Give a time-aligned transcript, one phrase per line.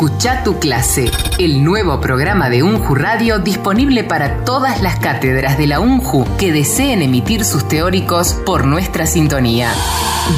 [0.00, 5.66] Escucha tu clase, el nuevo programa de UNJU Radio disponible para todas las cátedras de
[5.66, 9.70] la UNJU que deseen emitir sus teóricos por nuestra sintonía.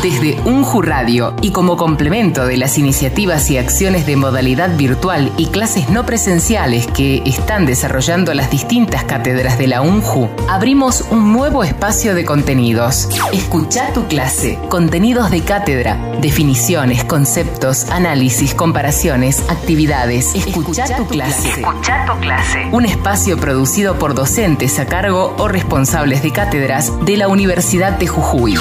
[0.03, 5.47] Desde UNJU Radio y como complemento de las iniciativas y acciones de modalidad virtual y
[5.47, 11.63] clases no presenciales que están desarrollando las distintas cátedras de la UNJU, abrimos un nuevo
[11.63, 13.09] espacio de contenidos.
[13.33, 20.35] Escucha tu clase, contenidos de cátedra, definiciones, conceptos, análisis, comparaciones, actividades.
[20.35, 21.61] Escucha, tu, clase.
[21.61, 22.67] Escucha tu clase.
[22.73, 28.07] Un espacio producido por docentes a cargo o responsables de cátedras de la Universidad de
[28.07, 28.57] Jujuy.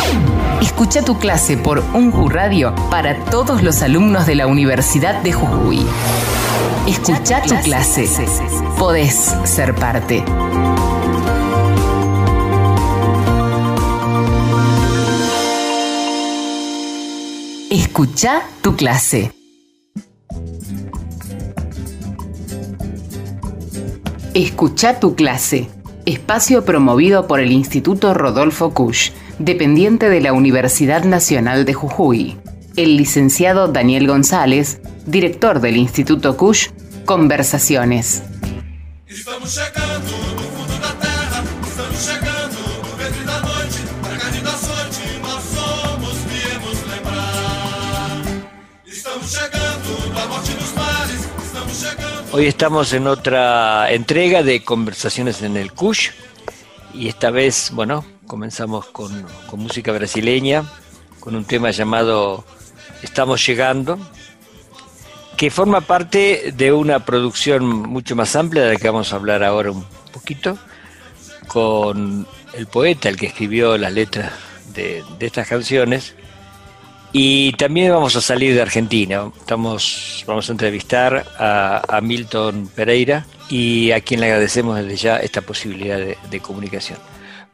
[0.62, 5.86] Escucha tu clase por UNJU Radio para todos los alumnos de la Universidad de Jujuy.
[6.88, 8.10] Escucha tu clase.
[8.80, 10.24] Podés ser parte.
[17.70, 19.32] Escucha tu clase.
[24.34, 25.70] Escucha tu clase.
[26.08, 29.12] Espacio promovido por el Instituto Rodolfo Kusch,
[29.46, 32.38] dependiente de la Universidad Nacional de Jujuy.
[32.76, 36.70] El licenciado Daniel González, director del Instituto Kusch,
[37.06, 38.24] Conversaciones.
[52.34, 56.12] Hoy estamos en otra entrega de Conversaciones en el Kush
[56.94, 59.26] y esta vez, bueno, comenzamos con,
[59.58, 60.64] música brasileña,
[61.20, 62.46] con un tema llamado
[63.04, 64.00] Estamos llegando,
[65.36, 69.44] que forma parte de una producción mucho más amplia de la que vamos a hablar
[69.44, 70.58] ahora un poquito,
[71.48, 74.32] con el poeta, el que escribió las letras
[74.74, 76.16] de, estas canciones.
[77.12, 79.30] Y también vamos a salir de Argentina.
[79.40, 85.42] Estamos, vamos a entrevistar a, Milton Pereira y a quien le agradecemos desde ya esta
[85.42, 86.98] posibilidad de comunicación.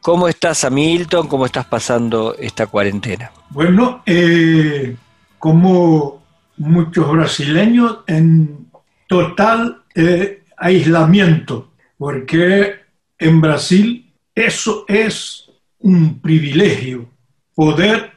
[0.02, 1.28] ¿Cómo estás, Hamilton?
[1.28, 3.32] ¿Cómo estás pasando esta cuarentena?
[3.50, 4.96] Bueno, eh,
[5.38, 6.24] como
[6.58, 8.70] muchos brasileños, en
[9.08, 12.76] total eh, aislamiento, porque
[13.18, 15.50] en Brasil eso es
[15.80, 17.10] un privilegio,
[17.54, 18.12] poder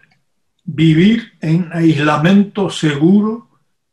[0.65, 3.49] vivir en aislamiento seguro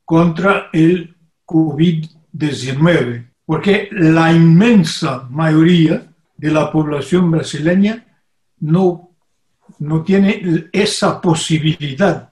[0.06, 1.16] contra el
[1.46, 8.06] COVID-19, porque la inmensa mayoría de la población brasileña
[8.59, 9.12] no,
[9.80, 12.31] no tiene esa posibilidad,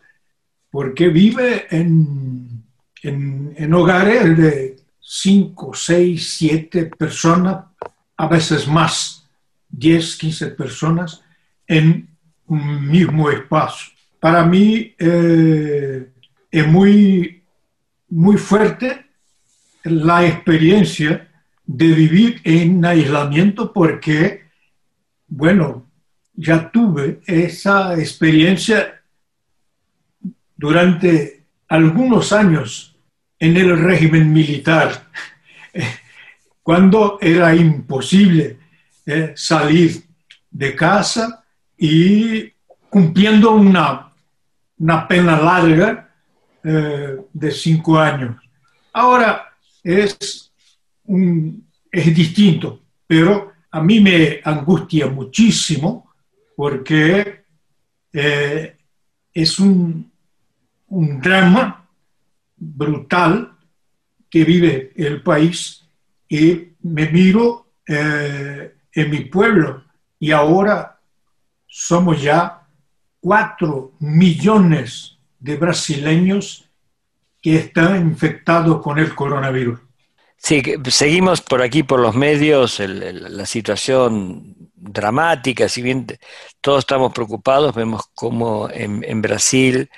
[0.69, 2.63] porque vive en,
[3.01, 7.66] en, en hogares de 5, 6, 7 personas,
[8.17, 9.27] a veces más,
[9.69, 11.22] 10, 15 personas
[11.67, 12.07] en
[12.47, 13.93] un mismo espacio.
[14.19, 16.09] Para mí eh,
[16.49, 17.43] es muy,
[18.09, 19.05] muy fuerte
[19.83, 21.24] la experiencia
[21.65, 24.45] de vivir en aislamiento porque,
[25.27, 25.85] bueno,
[26.33, 29.01] ya tuve esa experiencia
[30.55, 32.95] durante algunos años
[33.39, 35.07] en el régimen militar,
[36.63, 38.57] cuando era imposible
[39.05, 40.03] eh, salir
[40.49, 41.43] de casa
[41.77, 42.51] y
[42.89, 44.13] cumpliendo una,
[44.77, 46.09] una pena larga
[46.63, 48.41] eh, de cinco años.
[48.93, 50.44] Ahora es,
[51.05, 56.11] un, es distinto, pero a mí me angustia muchísimo
[56.55, 57.43] porque
[58.13, 58.77] eh,
[59.33, 60.11] es un,
[60.88, 61.89] drama
[62.55, 63.57] brutal
[64.29, 65.83] que vive el país
[66.29, 69.83] y me miro eh, en mi pueblo
[70.19, 71.01] y ahora
[71.67, 72.66] somos ya
[73.19, 76.69] cuatro millones de brasileños
[77.41, 79.79] que están infectados con el coronavirus.
[80.45, 86.06] Sí, seguimos por aquí, por los medios, el- la situación dramática, si bien
[86.61, 89.89] todos estamos preocupados, vemos cómo en, en Brasil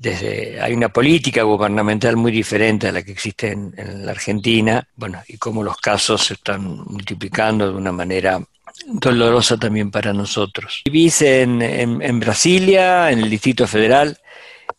[0.00, 4.84] desde, hay una política gubernamental muy diferente a la que existe en, en la Argentina,
[4.96, 8.40] bueno, y cómo los casos se están multiplicando de una manera
[8.86, 10.82] dolorosa también para nosotros.
[10.84, 14.18] Vivís en, en, en Brasilia, en el Distrito Federal,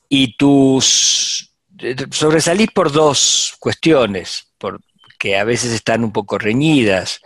[0.10, 4.82] y tus eh, sobresalís por dos cuestiones, por,
[5.18, 7.22] que a veces están un poco reñidas.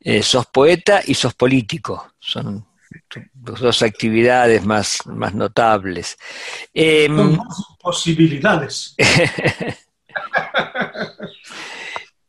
[0.00, 2.66] Eh, sos poeta y sos político, son
[3.44, 6.16] las dos actividades más, más notables.
[6.74, 8.94] Eh, Son dos posibilidades.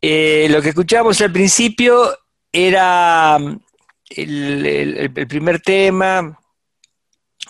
[0.02, 2.16] eh, lo que escuchábamos al principio
[2.52, 3.60] era mm,
[4.10, 6.40] el, el- el primer tema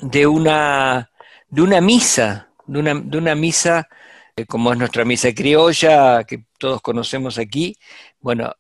[0.02, 1.10] de una,
[1.50, 3.88] de una misa, de una, de una misa
[4.36, 7.76] eh, como es nuestra misa criolla, que todos conocemos aquí,
[8.22, 8.54] bueno,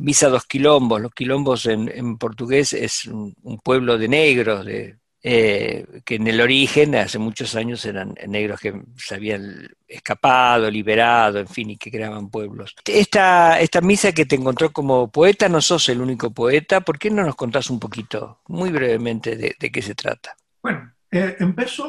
[0.00, 3.34] misa dos quilombos, los quilombos en, portugués es un,
[3.64, 9.16] pueblo de negros, eh, que en el origen, hace muchos años, eran negros que se
[9.16, 12.76] habían escapado, liberado, en fin, y que creaban pueblos.
[12.84, 17.10] Esta, esta misa que te encontró como poeta, no sos el único poeta, ¿por qué
[17.10, 20.36] no nos contás un poquito, muy brevemente, de, qué se trata?
[20.62, 21.36] Bueno, eh,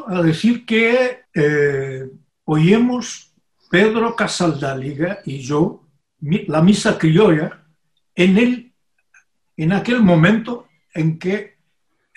[0.07, 2.09] a decir que eh,
[2.45, 3.30] oímos
[3.71, 5.87] Pedro Casaldáliga y yo
[6.19, 7.63] la misa criolla
[8.13, 8.73] en, el,
[9.55, 11.57] en aquel momento en que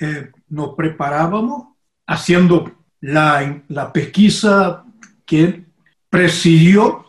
[0.00, 1.68] eh, nos preparábamos
[2.08, 4.84] haciendo la, la, pesquisa
[5.24, 5.64] que
[6.10, 7.06] presidió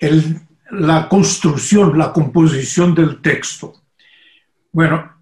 [0.00, 0.40] el,
[0.72, 3.84] la construcción, la composición del texto.
[4.72, 5.14] Bueno,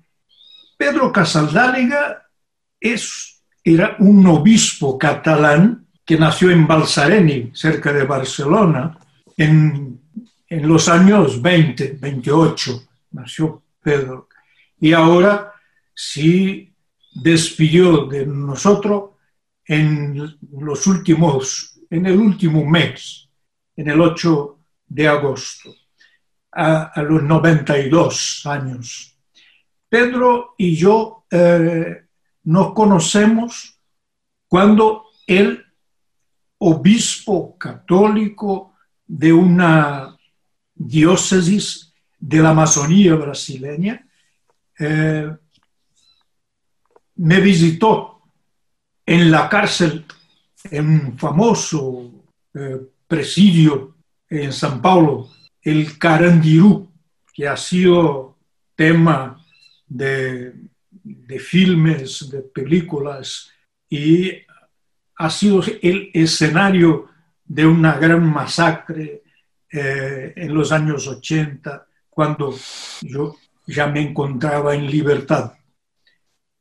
[0.79, 2.31] Pedro Casaldáliga
[2.81, 8.99] es, era un obispo catalán que nació en Balsareni, cerca de Barcelona,
[9.37, 10.01] en,
[10.49, 14.27] en los años 20, 28, nació Pedro.
[14.81, 15.53] Y ahora
[15.95, 16.73] sí
[17.13, 19.11] despidió de nosotros
[19.67, 23.29] en los últimos, en el último mes,
[23.77, 25.75] en el 8 de agosto,
[26.53, 29.15] a, los 92 años.
[29.91, 32.07] Pedro y yo eh,
[32.45, 33.79] nos conocemos
[34.49, 35.68] cuando el
[36.59, 38.75] obispo católico
[39.07, 40.17] de una
[40.75, 44.07] diócesis de la Amazonía brasileña,
[44.79, 45.31] eh,
[47.17, 48.23] me visitó
[49.07, 50.05] en la cárcel,
[50.71, 52.25] en un famoso
[52.55, 53.97] eh, presidio
[54.29, 55.31] en San Paulo,
[55.63, 56.91] el Carandirú,
[57.33, 58.37] que ha sido
[58.75, 59.43] tema
[59.87, 60.55] de,
[61.03, 63.51] de filmes, de películas,
[63.89, 64.33] y
[65.19, 67.09] ha sido el escenario
[67.45, 69.23] de una gran masacre
[69.71, 72.55] eh, en los años 80, cuando
[73.03, 73.35] yo
[73.67, 75.53] ya me encontraba en libertad.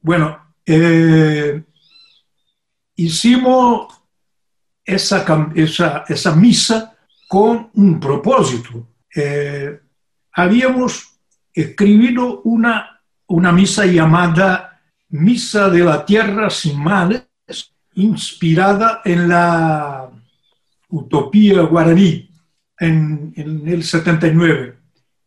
[0.01, 1.63] Bueno, eh,
[2.95, 3.93] hicimos
[4.83, 5.25] esa,
[5.55, 8.87] esa, esa, misa con un propósito.
[9.15, 9.79] Eh,
[10.33, 11.19] habíamos
[11.53, 17.27] escrito una, una misa llamada Misa de la Tierra sin Males,
[17.97, 20.09] inspirada en la
[20.89, 22.29] utopía guaraní
[22.79, 24.77] en, el 79.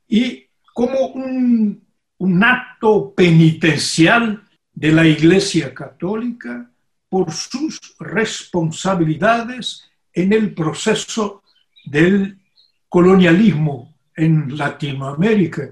[0.09, 1.83] Y como un,
[2.19, 6.71] un acto penitencial de la Iglesia Católica
[7.09, 11.43] por sus responsabilidades en el proceso
[11.85, 12.39] del
[12.89, 15.71] colonialismo en Latinoamérica,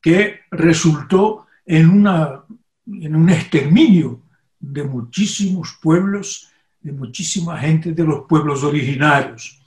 [0.00, 2.42] que resultó en, una,
[2.86, 4.22] en un exterminio
[4.60, 6.48] de muchísimos pueblos,
[6.80, 9.60] de muchísima gente de los pueblos originarios.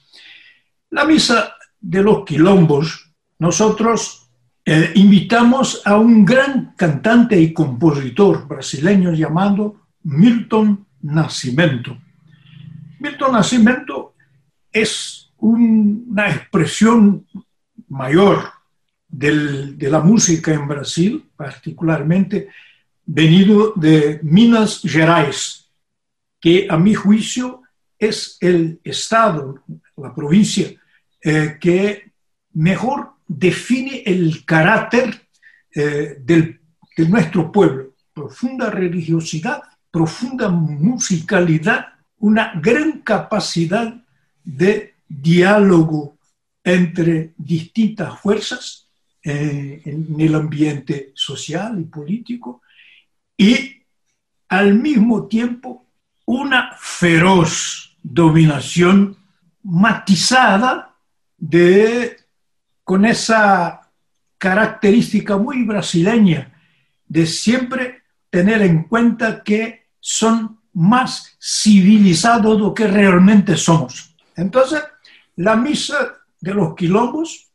[0.90, 4.30] La misa de los quilombos, nosotros
[4.66, 11.98] eh, invitamos a un gran cantante y compositor brasileño llamado Milton Nascimento.
[13.00, 14.14] Milton Nascimento
[14.72, 17.26] es una expresión
[17.90, 18.52] mayor
[19.08, 22.50] de la música en Brasil, particularmente
[23.14, 25.70] venido de Minas Gerais,
[26.40, 27.62] que a mi juicio
[28.00, 29.62] es el estado,
[29.98, 30.74] la provincia
[31.22, 32.12] eh, que
[32.54, 35.28] mejor define el carácter
[35.76, 36.62] eh, del,
[36.96, 37.96] de nuestro pueblo.
[38.14, 43.94] Profunda religiosidad, profunda musicalidad, una gran capacidad
[44.42, 46.18] de diálogo
[46.64, 48.88] entre distintas fuerzas
[49.22, 52.62] eh, en el ambiente social y político
[53.42, 53.82] y
[54.50, 55.88] al mismo tiempo
[56.26, 59.18] una feroz dominación
[59.64, 60.96] matizada
[61.40, 62.18] de,
[62.84, 63.90] con esa
[64.38, 66.54] característica muy brasileña
[67.08, 74.16] de siempre tener en cuenta que son más civilizados de lo que realmente somos.
[74.36, 74.84] Entonces,
[75.38, 77.48] la misa de los quilombos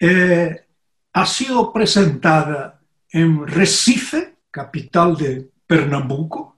[0.00, 0.64] eh,
[1.12, 2.80] ha sido presentada
[3.12, 6.56] en Recife, capital de Pernambuco,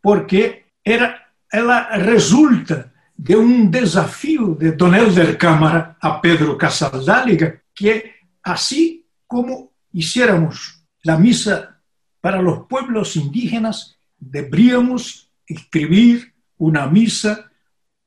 [0.00, 8.14] porque era, ela resulta de un desafío de Don Elder Cámara a Pedro Casaldáliga, que
[8.42, 11.80] así como hiciéramos la misa
[12.20, 17.50] para los pueblos indígenas, deberíamos escribir una misa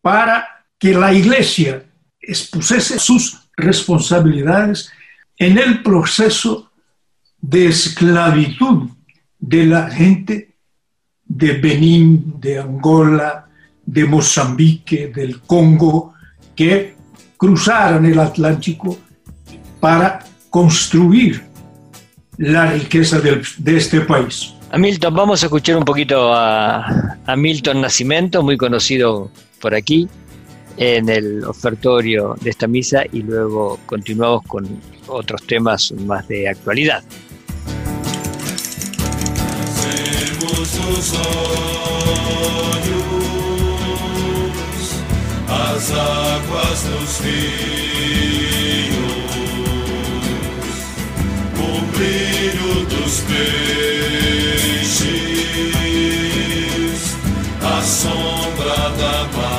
[0.01, 1.85] para que la iglesia
[2.19, 4.91] expusiese sus responsabilidades
[5.37, 6.71] en el proceso
[7.39, 8.89] de esclavitud
[9.47, 10.55] de la gente
[11.23, 13.47] de Benín, de Angola,
[13.85, 16.13] de Mozambique, del Congo,
[16.53, 16.95] que
[17.37, 18.97] cruzaron el Atlántico
[19.79, 21.43] para construir
[22.37, 24.53] la riqueza de este país.
[24.69, 30.09] A Milton, vamos a escuchar un poquito a, a Milton Nacimiento, muy conocido por aquí,
[30.75, 34.67] en el ofertorio de esta misa y luego continuamos con
[35.07, 37.01] otros temas más de actualidad.
[40.89, 41.27] Os olhos,
[45.49, 47.67] as águas dos rios,
[51.59, 53.57] o brilho dos peixes,
[57.61, 59.56] a sombra da mata,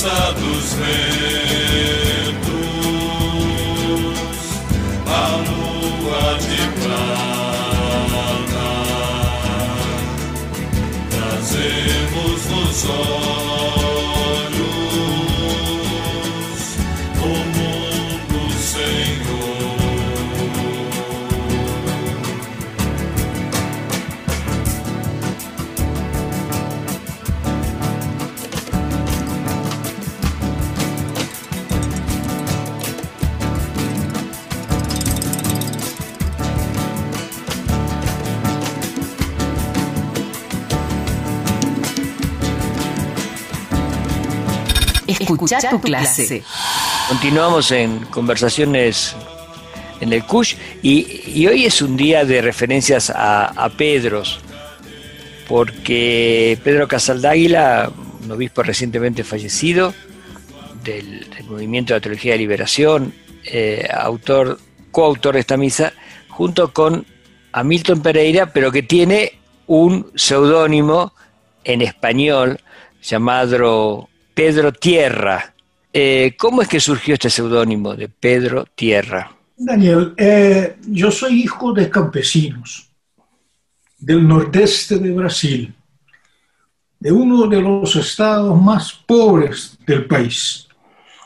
[0.00, 0.88] dança dos ventos,
[5.06, 7.50] a lua de prata,
[11.10, 13.39] trazemos nos olhos
[45.34, 46.42] Escucha tu clase.
[47.08, 49.14] Continuamos en conversaciones
[50.00, 54.40] en el CUSH y, y hoy es un día de referencias a, a Pedros,
[55.48, 57.90] porque Pedro Casaldáguila,
[58.22, 59.92] un obispo recientemente fallecido
[60.84, 63.12] del, del movimiento de la Teología de Liberación,
[63.44, 64.58] eh, autor,
[64.90, 65.92] coautor de esta misa,
[66.28, 67.06] junto con
[67.52, 71.12] Hamilton Pereira, pero que tiene un seudónimo
[71.64, 72.60] en español
[73.02, 74.08] llamado
[74.40, 75.52] Pedro Tierra.
[75.92, 79.30] Eh, ¿Cómo es que surgió este seudónimo de Pedro Tierra?
[79.54, 82.90] Daniel, eh, yo soy hijo de campesinos
[83.98, 85.74] del nordeste de Brasil,
[86.98, 90.66] de uno de los estados más pobres del país.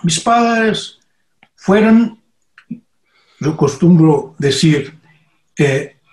[0.02, 0.99] Mis padres
[1.54, 2.21] fueron,
[3.38, 4.92] yo costumbro decir,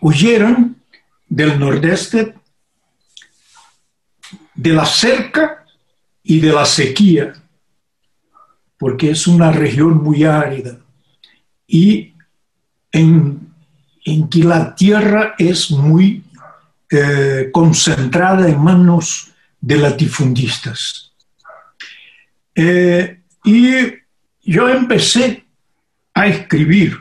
[0.02, 0.80] huyeron
[1.28, 2.36] del nordeste
[4.54, 5.61] de la cerca
[6.24, 7.34] y de la sequía,
[8.78, 10.80] porque es una región muy árida
[11.68, 12.14] y
[12.92, 13.54] en,
[14.06, 16.24] en que la tierra es muy
[16.90, 21.14] eh, concentrada en manos de latifundistas.
[22.54, 23.94] Eh, y
[24.42, 25.46] yo empecé
[26.14, 26.98] a escribir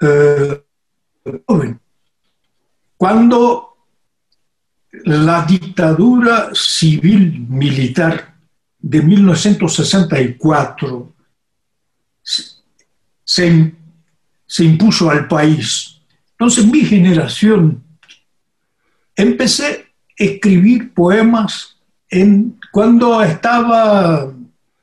[0.00, 0.62] eh,
[2.96, 3.69] cuando
[4.92, 8.34] la dictadura civil militar
[8.78, 11.14] de 1964
[13.24, 13.74] se,
[14.46, 16.00] se impuso al país.
[16.32, 17.84] Entonces mi generación
[19.14, 19.76] empecé a
[20.16, 21.76] escribir poemas
[22.72, 24.32] cuando estaba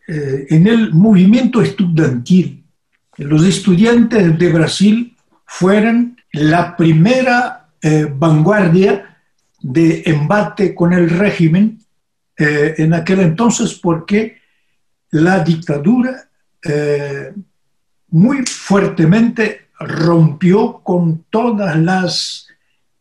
[0.08, 2.64] eh, en el movimiento estudiantil.
[3.18, 9.17] Los estudiantes de Brasil fueron la primera eh, vanguardia
[9.60, 11.80] de embate con el régimen
[12.38, 14.38] eh, en aquel entonces porque
[15.12, 16.30] la dictadura
[16.64, 17.34] eh,
[18.10, 22.48] muy fuertemente rompió con todas las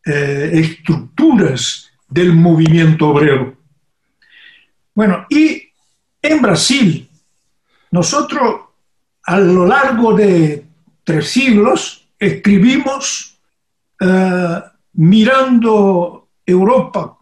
[0.05, 3.55] eh, estructuras del movimiento obrero.
[4.95, 5.69] Bueno, y
[6.21, 7.07] en Brasil,
[7.91, 8.61] nosotros
[9.23, 10.65] a lo largo de
[11.03, 13.37] tres siglos escribimos
[14.93, 16.16] mirando
[16.47, 17.17] Europa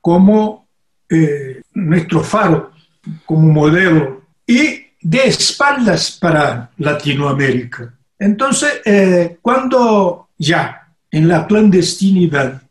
[0.00, 0.66] como
[1.08, 2.72] eh, nuestro faro,
[3.26, 7.92] como modelo, y de espaldas para Latinoamérica.
[8.18, 12.62] Entonces, eh, cuando ya en la clandestinidad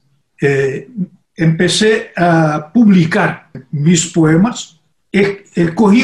[0.41, 0.87] eh,
[1.35, 4.79] empecé a publicar mis poemas,
[5.11, 6.03] e- escogí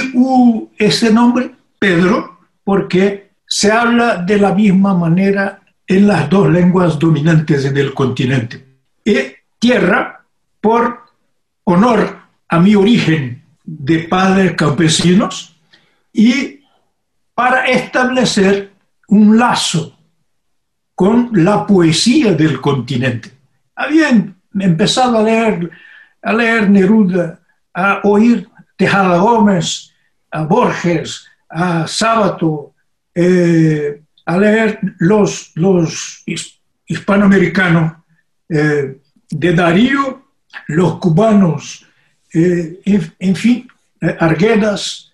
[0.77, 7.65] ese nombre, Pedro, porque se habla de la misma manera en las dos lenguas dominantes
[7.65, 8.63] en el continente.
[9.65, 10.23] Tierra,
[10.61, 10.99] por
[11.63, 15.55] honor a mi origen de padres campesinos
[16.13, 16.59] y
[17.33, 18.73] para establecer
[19.07, 19.97] un lazo
[20.93, 23.31] con la poesía del continente.
[23.75, 24.09] Había
[24.53, 25.71] empezado a leer,
[26.21, 27.39] a leer Neruda,
[27.73, 29.91] a oír Tejada Gómez,
[30.29, 32.75] a Borges, a Sábato,
[33.15, 36.23] eh, a leer los, los
[36.85, 37.93] hispanoamericanos
[38.47, 38.97] eh,
[39.29, 40.25] de Darío,
[40.67, 41.85] los cubanos,
[42.33, 42.81] eh,
[43.19, 43.67] en, fin,
[44.19, 45.13] Arguedas,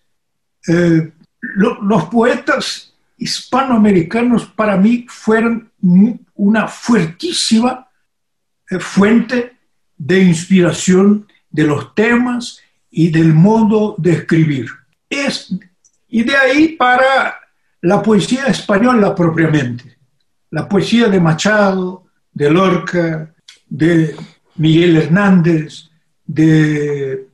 [0.65, 5.71] los poetas hispanoamericanos para mí fueron
[6.33, 7.87] una fuertísima
[8.79, 9.57] fuente
[9.97, 14.67] de inspiración de los temas y del modo de escribir.
[15.09, 15.53] Es,
[16.07, 17.39] y de ahí para
[17.81, 19.97] la poesía española propiamente,
[20.49, 23.30] la poesía de Machado, de Lorca,
[23.71, 24.15] de
[24.55, 25.89] Miguel Hernández,
[26.25, 27.25] de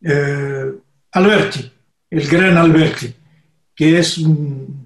[0.00, 0.72] eh,
[1.12, 1.70] Alberti,
[2.10, 3.14] el gran Alberti,
[3.74, 4.84] que es un,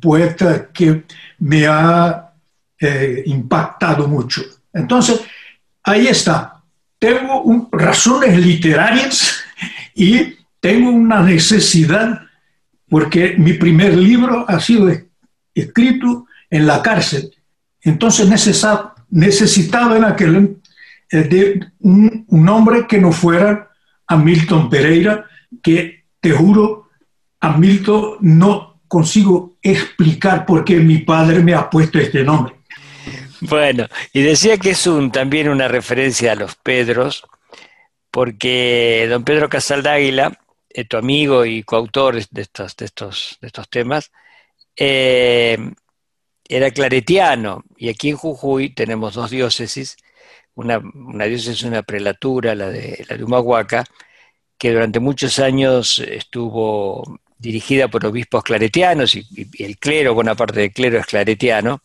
[0.00, 1.04] poeta que
[1.40, 2.32] me ha
[2.80, 4.42] eh, impactado mucho.
[4.72, 5.20] Entonces,
[5.82, 6.62] ahí está.
[6.98, 9.40] Tengo razones literarias
[9.94, 12.20] y tengo una necesidad,
[12.88, 14.88] porque mi primer libro ha sido
[15.54, 17.34] escrito en la cárcel.
[17.80, 18.28] Entonces
[19.12, 20.56] necesitaba en aquel
[21.10, 23.70] eh, de un, hombre que no fuera
[24.06, 25.26] a Milton Pereira,
[25.62, 26.88] que te juro,
[27.40, 32.54] a Milton no consigo explicar por qué mi padre me ha puesto este nombre.
[33.40, 37.24] Bueno, y decía que es un, también una referencia a los Pedros,
[38.10, 40.38] porque don Pedro Casal Águila,
[40.70, 44.12] eh, tu amigo y coautor de estos, de estos, de estos temas,
[44.76, 45.58] eh,
[46.56, 49.96] era claretiano, y aquí en Jujuy tenemos dos diócesis,
[50.54, 53.84] una, una diócesis, una prelatura, la de, la de Humahuaca,
[54.58, 59.26] que durante muchos años estuvo dirigida por obispos claretianos, y,
[59.58, 61.80] el clero, buena parte del clero es claretiano,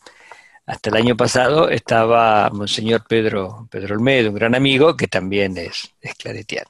[0.66, 5.94] hasta el año pasado estaba Monseñor Pedro, Pedro Olmedo, un gran amigo que también es,
[6.20, 6.70] claretiano.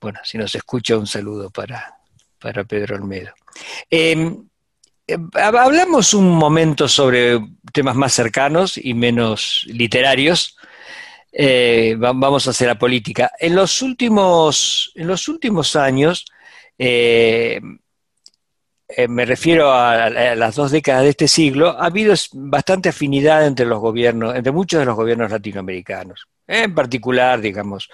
[0.00, 1.98] Bueno, si nos escucha, un saludo para,
[2.38, 3.32] para Pedro Olmedo.
[3.90, 4.48] Em,
[5.34, 7.40] hablamos un momento sobre
[7.72, 10.56] temas más cercanos y menos literarios.
[11.32, 13.32] Eh, vamos a hacer la política.
[13.38, 16.26] En los últimos, en los últimos años,
[16.78, 17.60] eh,
[18.88, 23.64] eh, me refiero a, las dos décadas de este siglo, ha habido bastante afinidad entre
[23.64, 27.88] los gobiernos, entre muchos de los gobiernos latinoamericanos, en particular, digamos,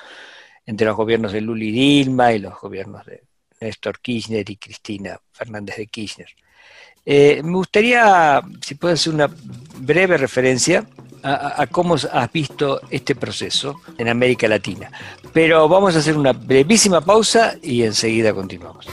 [0.66, 3.22] entre los gobiernos de Lula y Dilma y los gobiernos de
[3.60, 6.28] Néstor Kirchner y Cristina Fernández de Kirchner.
[7.10, 9.30] Eh, me gustaría, si puede hacer una
[9.78, 10.86] breve referencia
[11.22, 14.90] a, cómo has visto este proceso en América Latina.
[15.32, 18.86] Pero vamos a hacer una brevísima pausa y enseguida continuamos.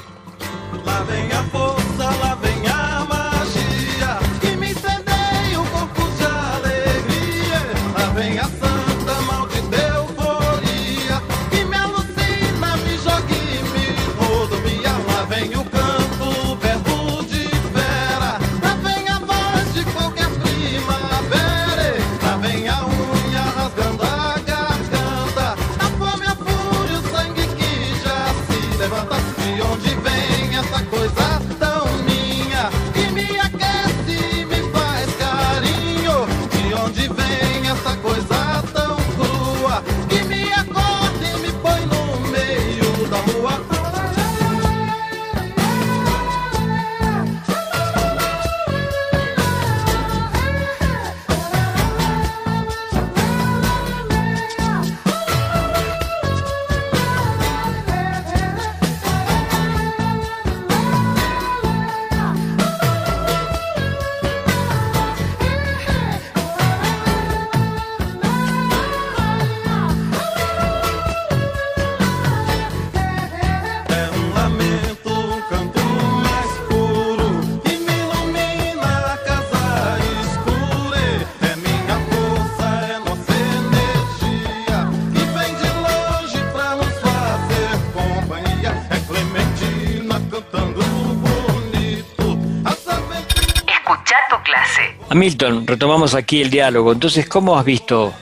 [95.16, 96.92] Milton, retomamos aquí el diálogo.
[96.92, 98.14] Entonces, ¿cómo has visto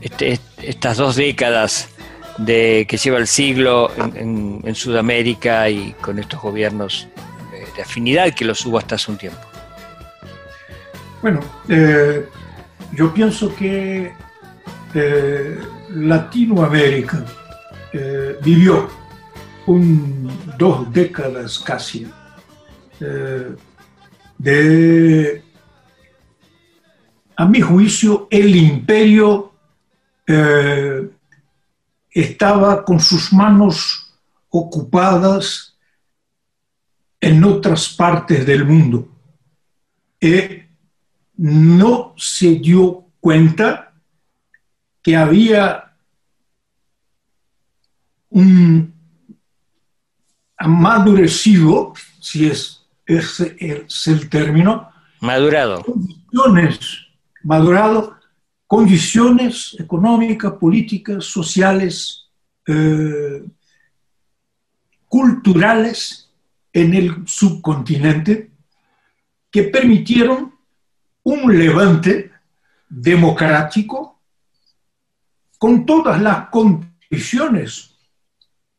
[0.00, 1.88] este, estas dos décadas
[2.36, 7.08] de que lleva el siglo en, Sudamérica y con estos gobiernos
[7.74, 9.40] de, afinidad que los hubo hasta hace un tiempo?
[11.22, 12.26] Bueno, eh,
[12.92, 14.12] yo pienso que
[14.94, 15.58] eh,
[15.90, 17.24] Latinoamérica
[17.92, 18.90] eh, vivió
[20.58, 22.06] dos décadas casi
[24.38, 25.42] de
[27.42, 29.52] a mi juicio, el imperio
[30.28, 31.10] eh,
[32.08, 34.14] estaba con sus manos
[34.48, 35.76] ocupadas
[37.20, 39.08] en otras partes del mundo.
[40.20, 40.62] Y
[41.36, 43.92] no se dio cuenta
[45.02, 45.96] que había
[48.30, 48.94] un
[50.56, 55.82] amadurecido, si es, ese es el término, Madurado.
[55.82, 57.11] condiciones,
[57.44, 58.16] madurado,
[58.66, 62.28] condiciones económicas, políticas, sociales,
[62.66, 63.42] eh,
[65.08, 66.30] culturales
[66.72, 68.50] en el subcontinente
[69.50, 70.54] que permitieron
[71.24, 72.32] un levante
[72.88, 74.20] democrático
[75.58, 77.94] con todas las condiciones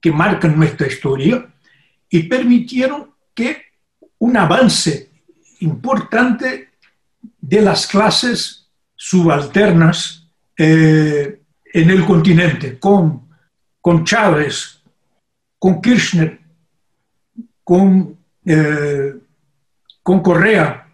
[0.01, 1.53] que marcan nuestra historia
[2.09, 3.61] y permitieron que
[4.17, 5.11] un avance
[5.59, 6.72] importante
[7.43, 10.25] de las clases subalternas
[10.57, 11.41] eh,
[11.73, 13.27] en el continente, con,
[13.81, 14.81] con Chávez,
[15.59, 16.39] con Kirchner,
[17.65, 19.13] con, eh,
[20.01, 20.87] con Correa,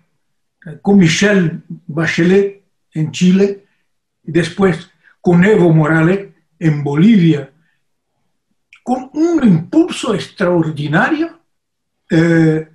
[0.81, 3.65] con Michelle Bachelet en Chile,
[4.23, 4.89] y después
[5.21, 7.51] con Evo Morales en Bolivia,
[8.81, 11.39] con un impulso extraordinario
[12.09, 12.67] eh,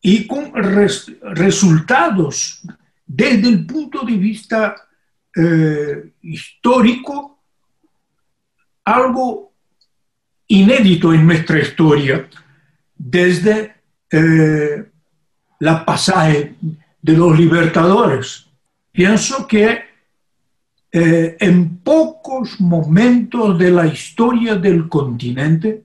[0.00, 2.62] y con res- resultados
[3.08, 4.76] desde el punto de vista
[5.34, 7.42] eh, histórico,
[8.84, 9.52] algo
[10.46, 12.28] inédito en nuestra historia,
[12.96, 13.74] desde
[14.10, 14.90] eh,
[15.60, 16.54] la pasaje
[17.00, 18.46] de los libertadores.
[18.92, 19.80] Pienso que
[20.92, 25.84] eh, en pocos momentos de la historia del continente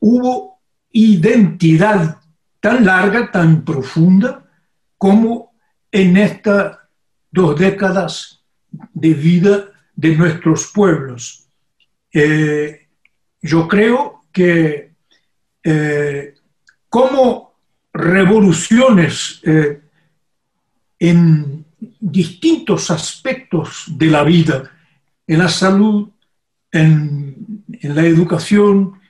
[0.00, 0.58] hubo
[0.92, 2.18] identidad
[2.60, 4.44] tan larga, tan profunda,
[4.98, 5.55] como
[5.90, 6.78] en estas
[7.30, 8.42] dos décadas
[8.92, 11.48] de vida de nuestros pueblos.
[12.12, 12.88] Eh,
[13.42, 14.92] yo creo que
[15.62, 16.34] eh,
[16.88, 17.54] como
[17.92, 19.80] revoluciones eh,
[20.98, 21.64] en
[22.00, 24.70] distintos aspectos de la vida,
[25.26, 26.08] en la salud,
[26.70, 29.00] en, en la educación,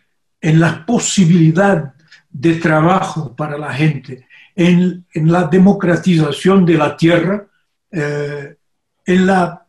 [0.40, 1.94] en la posibilidad
[2.30, 7.46] de trabajo para la gente, en, la democratización de la tierra,
[7.90, 8.56] eh,
[9.04, 9.66] en la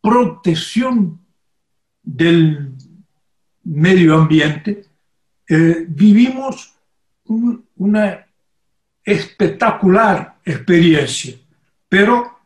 [0.00, 1.24] protección
[2.02, 2.74] del
[3.62, 4.84] medio ambiente,
[5.48, 6.74] eh, vivimos
[7.24, 8.26] un- una
[9.04, 11.36] espectacular experiencia,
[11.88, 12.38] pero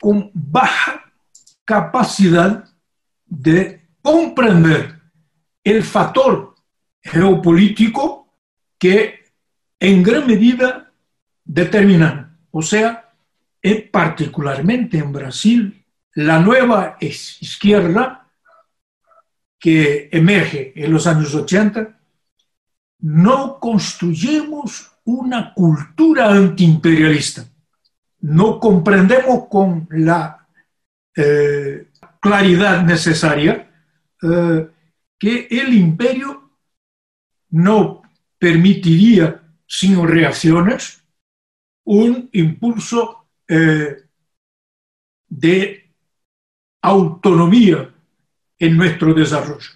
[0.00, 1.12] con baja
[1.64, 2.68] capacidad
[3.24, 5.00] de comprender
[5.62, 6.54] el factor
[7.02, 8.28] geopolítico
[8.78, 9.15] que
[9.80, 10.92] en gran medida
[11.44, 13.14] determinan, o sea,
[13.90, 15.84] particularmente en Brasil,
[16.14, 18.28] la nueva izquierda
[19.58, 21.98] que emerge en los años 80,
[23.00, 27.44] no construyemos una cultura antiimperialista.
[28.20, 30.48] No comprendemos con la
[31.14, 31.88] eh,
[32.20, 33.70] claridad necesaria
[34.22, 34.68] eh,
[35.18, 36.50] que el imperio
[37.50, 38.02] no
[38.38, 41.02] permitiría sin reacciones
[41.84, 43.96] un impulso eh,
[45.28, 45.94] de
[46.82, 47.94] autonomía
[48.58, 49.70] en nuestro desarrollo.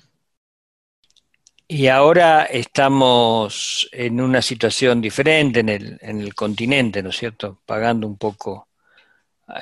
[1.69, 7.61] Y ahora estamos en una situación diferente en el, en el continente, ¿no es cierto?
[7.65, 8.69] Pagando un poco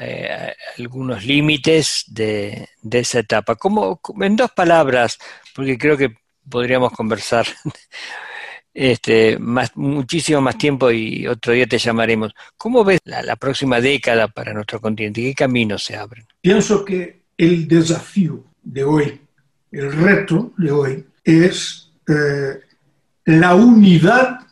[0.00, 3.56] eh, algunos límites de, de esa etapa.
[3.56, 5.18] ¿Cómo, en dos palabras,
[5.54, 6.14] porque creo que
[6.48, 7.46] podríamos conversar
[8.78, 12.32] este, más, muchísimo más tiempo y otro día te llamaremos.
[12.56, 15.20] ¿Cómo ves la, la próxima década para nuestro continente?
[15.20, 16.24] ¿Qué caminos se abren?
[16.40, 19.20] Pienso que el desafío de hoy,
[19.72, 22.60] el reto de hoy, es eh,
[23.24, 24.46] la unidad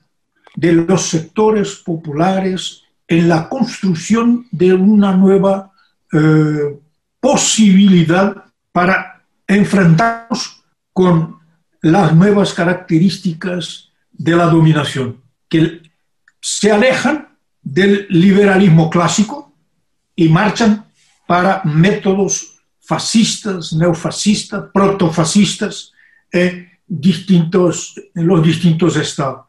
[0.56, 5.72] de los sectores populares en la construcción de una nueva
[6.12, 6.76] eh,
[7.20, 11.38] posibilidad para enfrentarnos con
[11.80, 13.85] las nuevas características
[14.18, 15.82] de la dominación, que
[16.40, 19.54] se alejan del liberalismo clásico
[20.14, 20.86] y marchan
[21.26, 25.92] para métodos fascistas, neofascistas, protofascistas
[26.30, 29.46] en, distintos, en los distintos estados.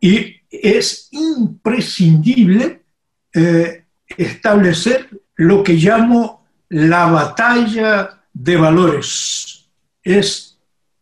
[0.00, 2.84] Y es imprescindible
[3.32, 3.84] eh,
[4.16, 9.66] establecer lo que llamo la batalla de valores.
[10.02, 10.58] Es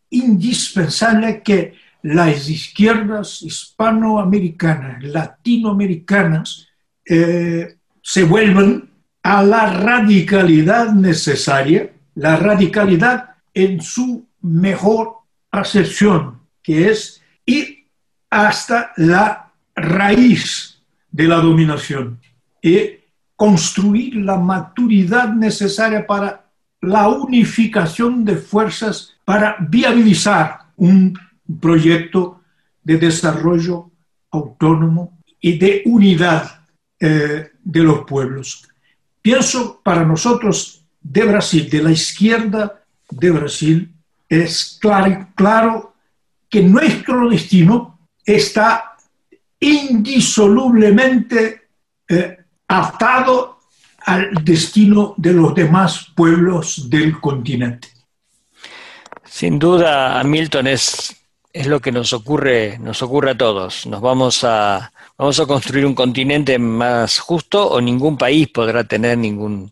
[0.09, 6.67] indispensable que las izquierdas hispanoamericanas, latinoamericanas,
[7.05, 8.89] eh, se vuelvan
[9.23, 15.15] a la radicalidad necesaria, la radicalidad en su mejor
[15.49, 17.87] acepción, que es ir
[18.29, 22.19] hasta la raíz de la dominación
[22.61, 22.97] y
[23.35, 31.17] construir la maturidad necesaria para la unificación de fuerzas para viabilizar un
[31.59, 32.41] proyecto
[32.83, 33.91] de desarrollo
[34.31, 36.65] autónomo y de unidad
[36.99, 38.67] eh, de los pueblos.
[39.21, 43.93] Pienso para nosotros de Brasil, de la izquierda de Brasil,
[44.29, 45.93] es claro,
[46.49, 48.95] que nuestro destino está
[49.59, 51.61] indisolublemente
[52.07, 53.59] eh, atado
[54.05, 57.89] al destino de los demás pueblos del continente.
[59.23, 61.22] Sin duda, Milton, es,
[61.53, 63.85] es lo que nos ocurre, nos ocurre a todos.
[63.85, 69.17] Nos vamos a, vamos a construir un continente más justo o ningún país podrá tener
[69.19, 69.71] ningún,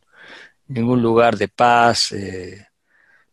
[0.67, 2.67] ningún lugar de paz, eh,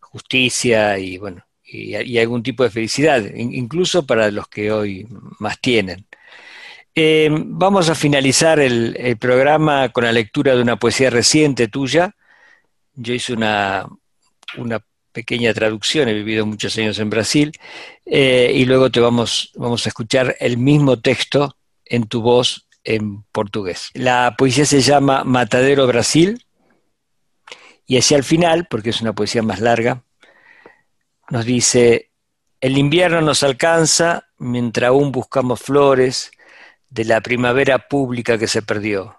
[0.00, 5.06] justicia y bueno, y, algún tipo de felicidad, incluso para los que hoy
[5.38, 6.06] más tienen.
[6.94, 12.14] Eh, vamos a finalizar el, programa con la lectura de una poesía reciente tuya.
[12.94, 13.86] Yo hice una,
[14.56, 14.80] una
[15.18, 17.50] pequeña traducción, he vivido muchos años en Brasil,
[18.06, 23.24] eh, y luego te vamos, vamos a escuchar el mismo texto en tu voz en
[23.32, 23.90] portugués.
[23.94, 26.46] La poesía se llama Matadero Brasil,
[27.84, 30.04] y hacia el final, porque es una poesía más larga,
[31.30, 32.12] nos dice,
[32.60, 36.30] el invierno nos alcanza mientras aún buscamos flores
[36.90, 39.16] de la primavera pública que se perdió,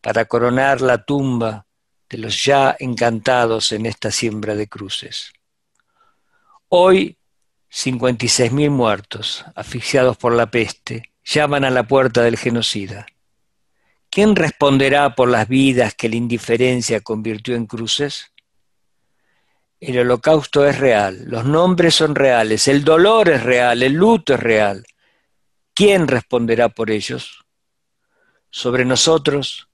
[0.00, 1.66] para coronar la tumba
[2.08, 5.32] de los ya encantados en esta siembra de cruces.
[6.68, 7.18] Hoy,
[7.70, 13.06] 56.000 muertos, asfixiados por la peste, llaman a la puerta del genocida.
[14.10, 18.32] ¿Quién responderá por las vidas que la indiferencia convirtió en cruces?
[19.80, 24.40] El holocausto es real, los nombres son reales, el dolor es real, el luto es
[24.40, 24.84] real.
[25.74, 27.44] ¿Quién responderá por ellos?
[28.50, 29.68] Sobre nosotros,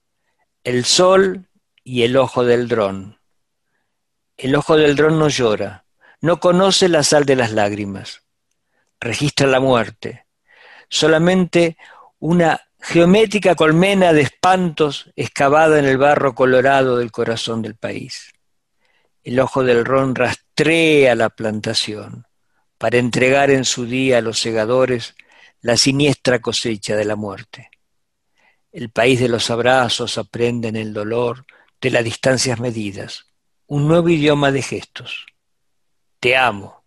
[0.63, 1.44] el sol
[1.87, 3.19] y el ojo del dron.
[4.35, 5.85] El ojo del dron no llora,
[6.19, 8.23] no conoce la sal de las lágrimas,
[8.99, 10.25] registra la muerte,
[10.89, 11.77] solamente
[12.17, 18.33] una geométrica colmena de espantos excavada en el barro colorado del corazón del país.
[19.23, 22.25] El ojo del ron rastrea la plantación
[22.79, 25.15] para entregar en su día a los segadores
[25.61, 27.69] la siniestra cosecha de la muerte.
[28.71, 31.45] El país de los abrazos aprende en el dolor
[31.85, 33.27] de las distancias medidas,
[33.67, 35.27] un nuevo idioma de gestos.
[36.19, 36.83] Te amo,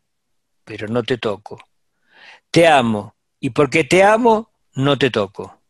[0.65, 1.57] pero no te toco.
[2.51, 5.61] Te amo, y porque te amo, no te toco.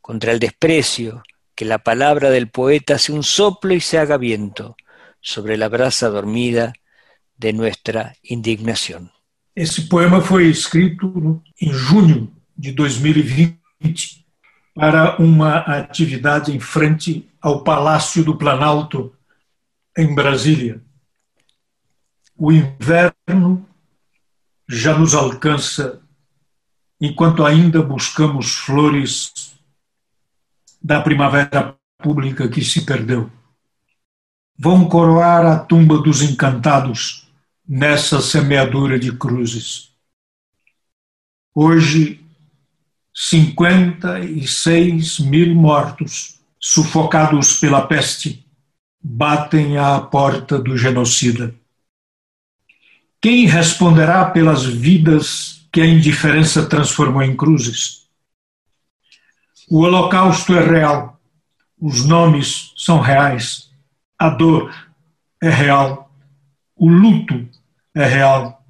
[0.00, 1.22] Contra el desprecio,
[1.54, 4.76] que la palabra del poeta sea un soplo y se haga viento,
[5.20, 6.72] sobre la brasa dormida
[7.36, 9.12] de nuestra indignación.
[9.54, 14.19] Esse poema foi escrito em junho de 2020
[14.80, 19.14] para uma atividade em frente ao Palácio do Planalto,
[19.94, 20.82] em Brasília.
[22.34, 23.68] O inverno
[24.66, 26.00] já nos alcança
[26.98, 29.54] enquanto ainda buscamos flores
[30.82, 33.30] da primavera pública que se perdeu
[34.58, 37.30] vão coroar a tumba dos encantados
[37.68, 39.92] nessa semeadura de cruzes.
[41.54, 42.19] Hoje,
[43.14, 48.44] 56 mil mortos, sufocados pela peste,
[49.02, 51.54] batem à porta do genocida.
[53.20, 58.08] Quem responderá pelas vidas que a indiferença transformou em cruzes?
[59.68, 61.20] O Holocausto é real,
[61.78, 63.70] os nomes são reais
[64.20, 64.70] a dor
[65.42, 66.12] é real,
[66.76, 67.48] o luto
[67.94, 68.62] é real.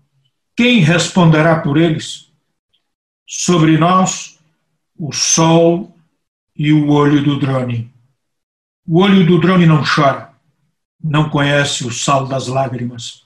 [0.57, 2.30] Quem responderá por eles?
[3.33, 4.41] Sobre nós,
[4.99, 5.97] o sol
[6.57, 7.89] e o olho do drone.
[8.85, 10.33] O olho do drone não chora,
[11.01, 13.23] não conhece o sal das lágrimas.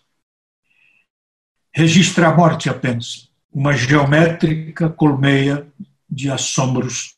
[1.72, 5.66] Registra a morte apenas, uma geométrica colmeia
[6.06, 7.14] de assombros,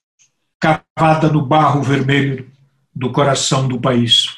[0.61, 2.49] cavada no barro vermelho
[2.95, 4.29] do coração do país.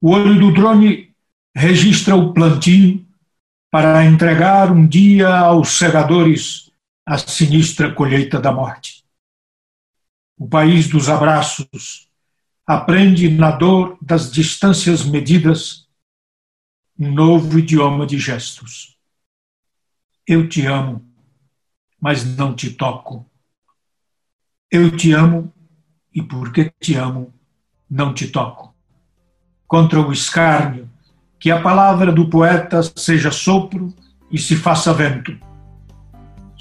[0.00, 1.12] O olho do drone
[1.56, 3.04] registra o plantio
[3.68, 6.63] para entregar um dia aos segadores
[7.06, 9.04] a sinistra colheita da morte.
[10.36, 12.08] O país dos abraços
[12.66, 15.86] aprende na dor das distâncias medidas
[16.98, 18.96] um novo idioma de gestos.
[20.26, 21.04] Eu te amo,
[22.00, 23.28] mas não te toco.
[24.70, 25.52] Eu te amo
[26.12, 27.32] e porque te amo,
[27.90, 28.74] não te toco
[29.66, 30.88] contra o escárnio,
[31.36, 33.92] que a palavra do poeta seja sopro
[34.30, 35.36] e se faça vento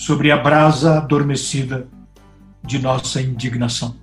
[0.05, 1.87] sobre a brasa adormecida
[2.61, 3.95] de nossa indignação.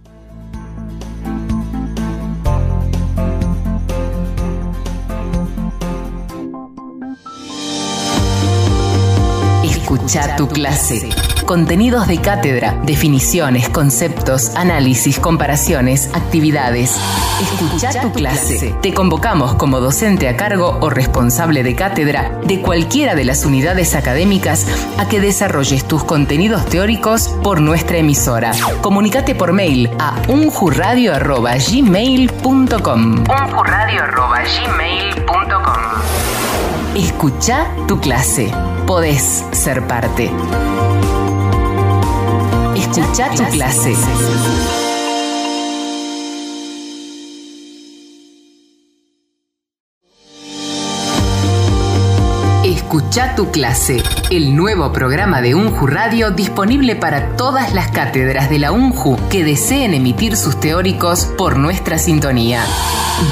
[9.63, 11.30] Escucha tu clase.
[11.51, 16.97] Contenidos de cátedra, definiciones, conceptos, análisis, comparaciones, actividades.
[17.43, 18.73] Escucha tu clase.
[18.81, 23.97] Te convocamos como docente a cargo o responsable de cátedra de cualquiera de las unidades
[23.97, 24.65] académicas
[24.97, 28.53] a que desarrolles tus contenidos teóricos por nuestra emisora.
[28.81, 33.25] Comunicate por mail a unjurradio.gmail.com
[36.95, 38.53] Escucha tu clase.
[38.87, 40.31] Podés ser parte.
[42.91, 44.90] Escucha tu clase.
[52.91, 58.59] Escucha tu clase, el nuevo programa de UNJU Radio disponible para todas las cátedras de
[58.59, 62.65] la UNJU que deseen emitir sus teóricos por nuestra sintonía.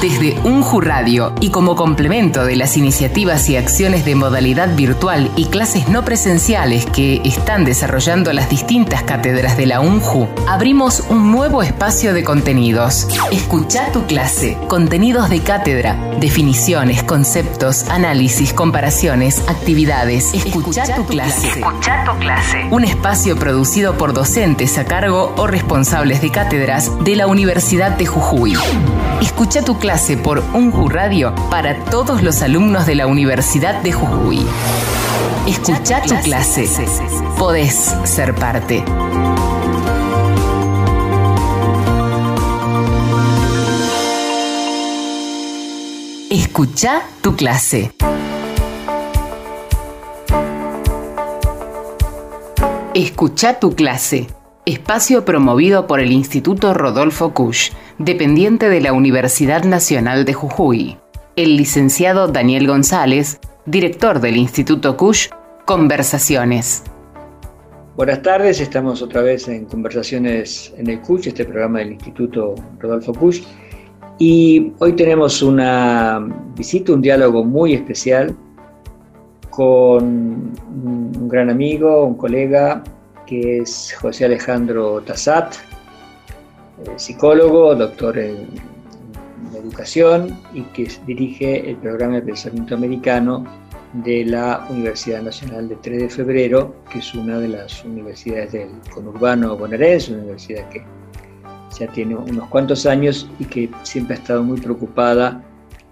[0.01, 5.45] Desde UNJU Radio y como complemento de las iniciativas y acciones de modalidad virtual y
[5.45, 11.63] clases no presenciales que están desarrollando las distintas cátedras de la UNJU, abrimos un nuevo
[11.63, 13.07] espacio de contenidos.
[13.31, 20.33] Escucha tu clase, contenidos de cátedra, definiciones, conceptos, análisis, comparaciones, actividades.
[20.33, 21.47] Escucha, tu, clase.
[21.47, 22.67] Escucha tu clase.
[22.69, 28.05] Un espacio producido por docentes a cargo o responsables de cátedras de la Universidad de
[28.05, 28.53] Jujuy.
[29.21, 34.45] Escucha tu clase por UNJU Radio para todos los alumnos de la Universidad de Jujuy.
[35.47, 36.69] Escucha tu clase.
[37.37, 38.83] Podés ser parte.
[46.29, 47.91] Escucha tu clase.
[52.95, 54.25] Escucha tu clase.
[54.65, 60.97] Espacio promovido por el Instituto Rodolfo Kusch, dependiente de la Universidad Nacional de Jujuy.
[61.35, 65.29] El licenciado Daniel González, director del Instituto Kusch,
[65.65, 66.81] Conversaciones.
[67.95, 73.13] Buenas tardes, estamos otra vez en Conversaciones en el Kusch, este programa del Instituto Rodolfo
[73.13, 73.43] Kusch.
[74.17, 78.35] Y hoy tenemos una visita, un diálogo muy especial
[79.59, 80.53] con
[80.85, 82.81] un gran amigo, un colega,
[83.27, 85.53] que es José Alejandro Tassat,
[86.85, 88.47] eh, psicólogo, doctor en,
[89.53, 93.43] educación y que dirige el programa de pensamiento americano
[94.05, 98.69] de la Universidad Nacional de 3 de Febrero, que es una de las universidades del
[98.93, 100.85] conurbano bonaerense, una universidad que
[101.77, 105.43] ya tiene unos cuantos años y que siempre ha estado muy preocupada,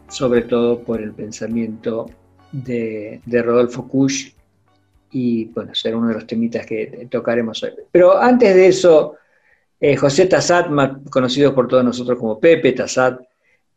[0.08, 2.06] sobre todo por el pensamiento
[2.52, 4.34] de, Rodolfo Kusch
[5.12, 7.72] y bueno, será uno de los temitas que tocaremos hoy.
[7.92, 9.16] Pero antes de eso,
[9.80, 13.22] eh, José Tassat, más conocido por todos nosotros como Pepe Tassat,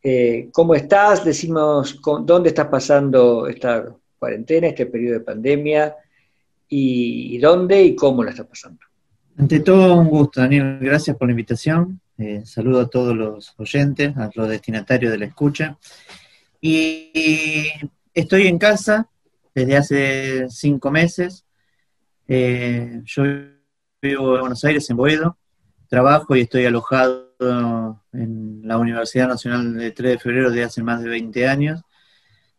[0.03, 1.25] eh, ¿cómo estás?
[1.25, 3.87] Decimos dónde estás pasando esta
[4.19, 5.97] cuarentena, este periodo de pandemia,
[6.73, 8.79] y, dónde y cómo la estás pasando.
[9.37, 10.79] Ante todo, un gusto, Daniel.
[10.81, 12.01] Gracias por la invitación.
[12.17, 15.77] Eh, saludo a todos los oyentes, a los destinatarios de la escucha.
[16.61, 17.73] Y
[18.15, 19.09] estoy en casa
[19.55, 21.45] desde hace cinco meses.
[22.29, 23.23] Eh, yo
[24.01, 25.37] vivo en Buenos Aires, en Boedo.
[25.89, 27.31] Trabajo y estoy alojado
[28.13, 31.83] en la Universidad Nacional de 3 de Febrero de hace más de 20 años,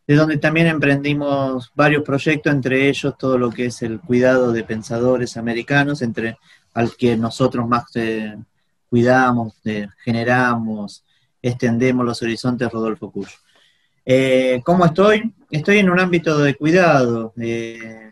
[0.06, 4.64] de donde también emprendimos varios proyectos, entre ellos todo lo que es el cuidado de
[4.64, 6.38] pensadores americanos, entre
[6.74, 8.36] al que nosotros más eh,
[8.90, 9.54] cuidamos,
[10.04, 11.06] generamos,
[11.42, 13.38] extendemos los horizontes Rodolfo Cuyo.
[14.06, 15.34] Eh, ¿Cómo estoy?
[15.52, 17.34] Estoy en un ámbito de cuidado.
[17.38, 18.12] Eh,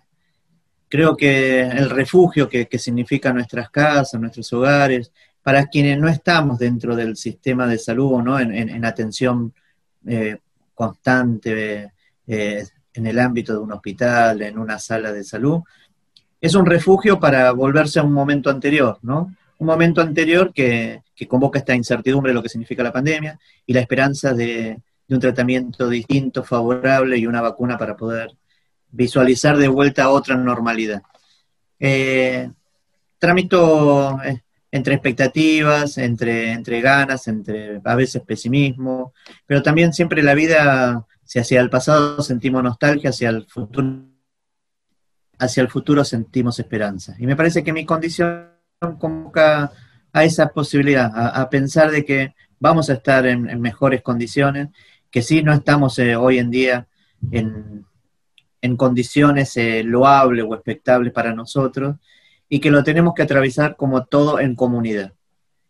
[0.89, 6.97] creo que el refugio que, significa nuestras casas, nuestros hogares, para quienes no estamos dentro
[6.97, 8.37] del sistema de salud, ¿no?
[8.37, 9.53] en, atención
[10.05, 10.37] eh,
[10.75, 11.93] constante
[12.27, 15.61] en el ámbito de un hospital, en una sala de salud,
[16.41, 19.35] es un refugio para volverse a un momento anterior, ¿no?
[19.57, 23.73] Un momento anterior que, que convoca esta incertidumbre de lo que significa la pandemia y
[23.73, 24.79] la esperanza de,
[25.09, 28.37] de un tratamiento distinto, favorable y una vacuna para poder
[28.91, 31.01] visualizar de vuelta otra normalidad.
[31.79, 32.49] Eh,
[33.21, 34.41] eh,
[34.71, 39.13] entre expectativas, entre, entre ganas, entre a veces pesimismo,
[39.47, 44.05] pero también siempre la vida, si hacia el pasado sentimos nostalgia, hacia el futuro,
[45.39, 47.15] hacia el futuro sentimos esperanza.
[47.17, 48.51] Y me parece que mi condición
[48.99, 49.71] convoca
[50.13, 54.69] a esa posibilidad, a, pensar de que vamos a estar en mejores condiciones
[55.11, 56.87] que sí no estamos eh, hoy en día
[57.31, 57.85] en,
[58.61, 61.95] en condiciones eh, loables o expectables para nosotros
[62.47, 65.13] y que lo tenemos que atravesar como todo en comunidad.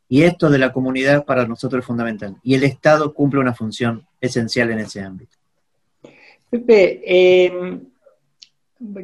[0.07, 2.37] Y esto de la comunidad para nosotros es fundamental.
[2.41, 5.37] Y el Estado cumple una función esencial en ese ámbito.
[6.49, 7.79] Pepe, eh,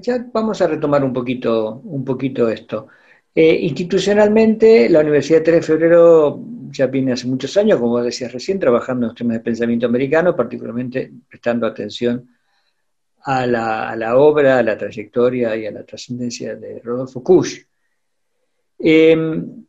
[0.02, 2.88] ya vamos a retomar un poquito, un poquito esto.
[3.36, 6.40] Eh, institucionalmente, la Universidad 3 de Febrero
[6.72, 10.36] ya viene hace muchos años, como decías recién, trabajando en los temas de pensamiento americano,
[10.36, 12.30] particularmente prestando atención
[13.26, 17.66] a la, obra, a la trayectoria y a la trascendencia de Rodolfo Kusch.
[18.78, 19.66] Em,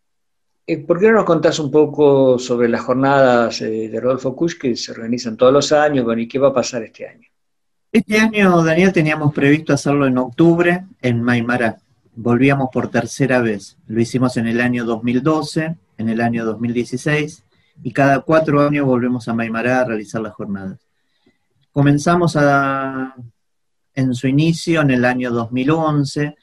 [0.67, 4.59] eh, ¿Por qué no nos contás un poco sobre las jornadas eh, de Rodolfo Kusch
[4.59, 6.05] que se organizan todos los años?
[6.05, 7.27] Bueno, ¿y qué va a pasar este año?
[7.93, 11.79] Este año, Daniel, teníamos previsto hacerlo en octubre en Maimará.
[12.15, 13.79] Volvíamos por tercera vez.
[13.87, 17.45] Lo hicimos en el año 2012, en el año 2016
[17.83, 20.81] y cada cuatro años volvemos a Maimará a realizar las jornadas.
[21.73, 23.15] Comenzamos a,
[23.95, 26.37] en su inicio en el año 2011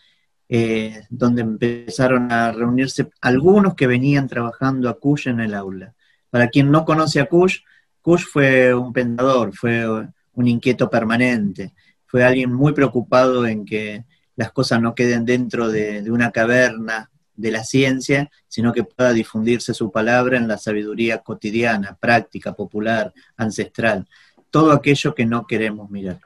[0.49, 5.95] eh, donde empezaron a reunirse algunos que venían trabajando a Kush en el aula.
[6.29, 7.61] Para quien no conoce a Kush,
[8.01, 11.73] Kush fue un pensador, fue un inquieto permanente,
[12.05, 17.09] fue alguien muy preocupado en que las cosas no queden dentro de, de una caverna
[17.36, 23.13] de la ciencia, sino que pueda difundirse su palabra en la sabiduría cotidiana, práctica, popular,
[23.38, 24.07] ancestral,
[24.49, 26.19] todo aquello que no queremos mirar.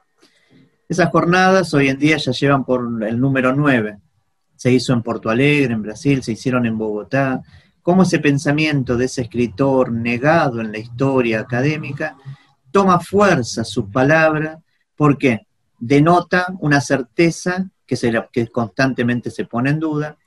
[0.89, 3.99] Esas jornadas hoy en día ya llevan por el número 9,
[4.55, 7.41] se hizo en Porto Alegre, en Brasil, se hicieron en Bogotá,
[7.82, 12.18] cómo ese pensamiento de ese escritor negado en la historia académica
[12.72, 14.62] toma fuerza su palabra,
[14.95, 15.47] porque
[15.80, 20.18] denota una certeza que, se, que constantemente se pone en duda,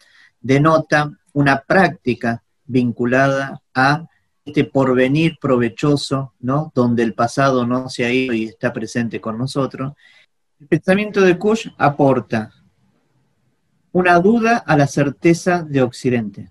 [0.40, 4.06] denota una práctica vinculada a
[4.44, 6.72] este porvenir provechoso, ¿no?
[6.74, 9.92] donde el pasado no se ha ido y está presente con nosotros.
[10.58, 12.52] El pensamiento de Kush aporta
[13.92, 16.50] una duda a la certeza de Occidente.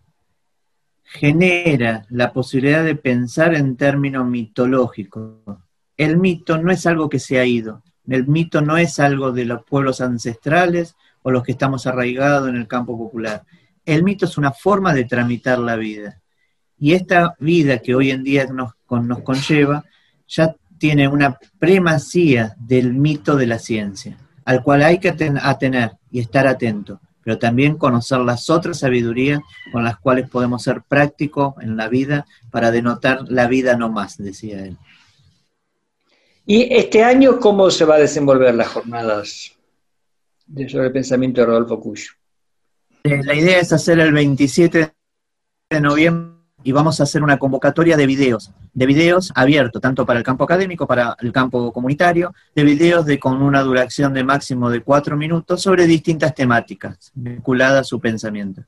[1.03, 5.37] Genera la posibilidad de pensar en términos mitológicos.
[5.97, 9.45] El mito no es algo que se ha ido, el mito no es algo de
[9.45, 13.43] los pueblos ancestrales o los que estamos arraigados en el campo popular.
[13.85, 16.21] El mito es una forma de tramitar la vida.
[16.77, 19.83] Y esta vida que hoy en día nos, nos conlleva
[20.27, 26.19] ya tiene una primacía del mito de la ciencia, al cual hay que atener y
[26.19, 29.39] estar atento pero también conocer las otras sabidurías
[29.71, 34.17] con las cuales podemos ser prácticos en la vida para denotar la vida no más,
[34.17, 34.77] decía él.
[36.45, 39.51] ¿Y este año cómo se va a desenvolver las jornadas
[40.67, 42.13] sobre el pensamiento de Rodolfo Cuyo?
[43.03, 44.91] Eh, la idea es hacer el 27
[45.69, 50.19] de noviembre y vamos a hacer una convocatoria de videos, de videos abiertos, tanto para
[50.19, 54.69] el campo académico, para el campo comunitario, de videos de, con una duración de máximo
[54.69, 58.63] de cuatro minutos sobre distintas temáticas vinculadas a su pensamiento.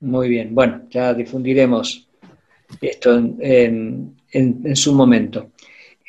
[0.00, 2.08] Muy bien, bueno, ya difundiremos
[2.80, 4.14] esto en,
[4.74, 5.50] su momento.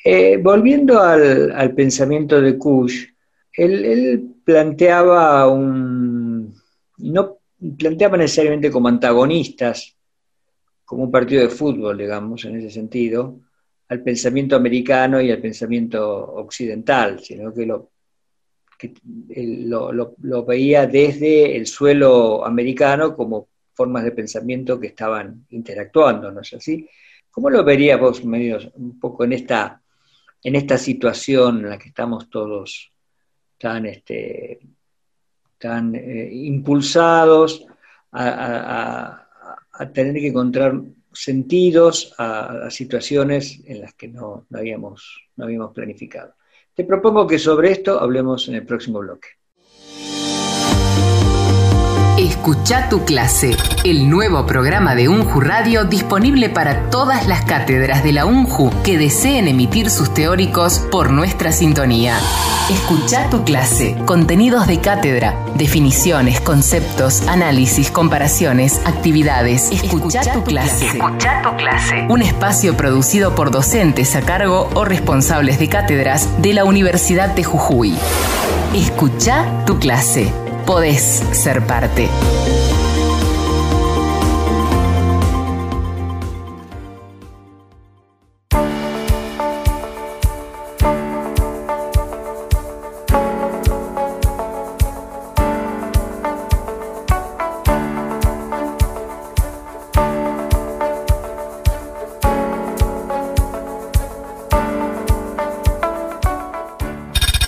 [0.04, 3.06] Eh, volviendo al, pensamiento de Kush,
[3.54, 6.54] él, él planteaba un...
[6.98, 7.38] no
[7.78, 9.96] planteaba necesariamente como antagonistas
[10.86, 13.40] como un partido de fútbol, digamos, en ese sentido,
[13.90, 17.92] al pensamiento americano y al pensamiento occidental, sino que lo,
[20.22, 26.54] lo, veía desde el suelo americano como formas de pensamiento que estaban interactuando, ¿no es
[26.54, 26.88] así?
[27.32, 29.82] ¿Cómo lo verías vos medio, un poco en esta,
[30.44, 32.92] en esta situación en la que estamos todos
[33.58, 34.60] tan, este,
[35.58, 37.66] tan eh, impulsados
[38.12, 39.26] a
[39.78, 40.82] a tener que encontrar
[41.12, 46.36] sentidos a, situaciones en las que no, habíamos, no habíamos planificado.
[46.74, 49.30] Te propongo que sobre esto hablemos en el próximo bloque.
[52.26, 58.14] Escucha tu clase, el nuevo programa de UNJU Radio disponible para todas las cátedras de
[58.14, 62.18] la UNJU que deseen emitir sus teóricos por nuestra sintonía.
[62.72, 69.72] Escucha tu clase, contenidos de cátedra, definiciones, conceptos, análisis, comparaciones, actividades.
[69.72, 70.88] Escucha, tu, clase.
[70.88, 72.08] Escucha tu clase.
[72.10, 77.44] Un espacio producido por docentes a cargo o responsables de cátedras de la Universidad de
[77.44, 77.96] Jujuy.
[78.74, 80.34] Escucha tu clase
[80.66, 82.10] podés ser parte.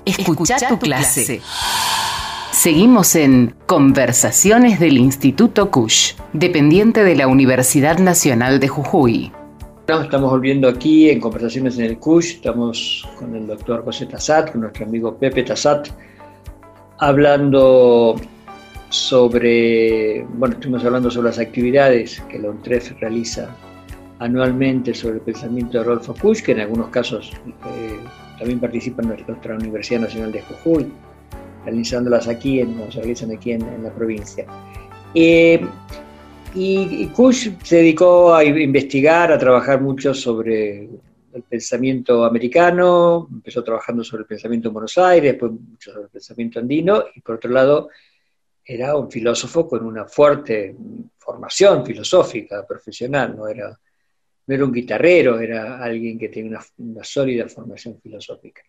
[0.06, 1.42] Escucha tu clase.
[2.58, 9.32] Seguimos en Conversaciones del Instituto Cush, dependiente de la Universidad Nacional de Jujuy.
[9.88, 14.62] Estamos volviendo aquí en Conversaciones en el CUSH, estamos con el doctor José Tassat, con
[14.62, 15.90] nuestro amigo Pepe Tassat,
[16.98, 18.16] hablando
[18.90, 23.56] sobre, bueno, estuvimos hablando sobre las actividades que la UNTREF realiza
[24.18, 28.00] anualmente sobre el pensamiento de Rodolfo Kusch, que en algunos casos eh,
[28.40, 30.88] también participa en nuestra Universidad Nacional de Jujuy,
[31.68, 34.46] realizándolas aquí, en, se realizan aquí en, la provincia.
[35.14, 35.60] Eh,
[36.56, 40.90] y, Kusch se dedicó a investigar, a trabajar mucho sobre
[41.34, 46.10] el pensamiento americano, empezó trabajando sobre el pensamiento en Buenos Aires, después mucho sobre el
[46.10, 47.90] pensamiento andino, y por otro lado
[48.64, 50.74] era un filósofo con una fuerte
[51.18, 53.78] formación filosófica, profesional, no era
[54.48, 58.62] no era un guitarrero, era alguien que tenía una, sólida formación filosófica.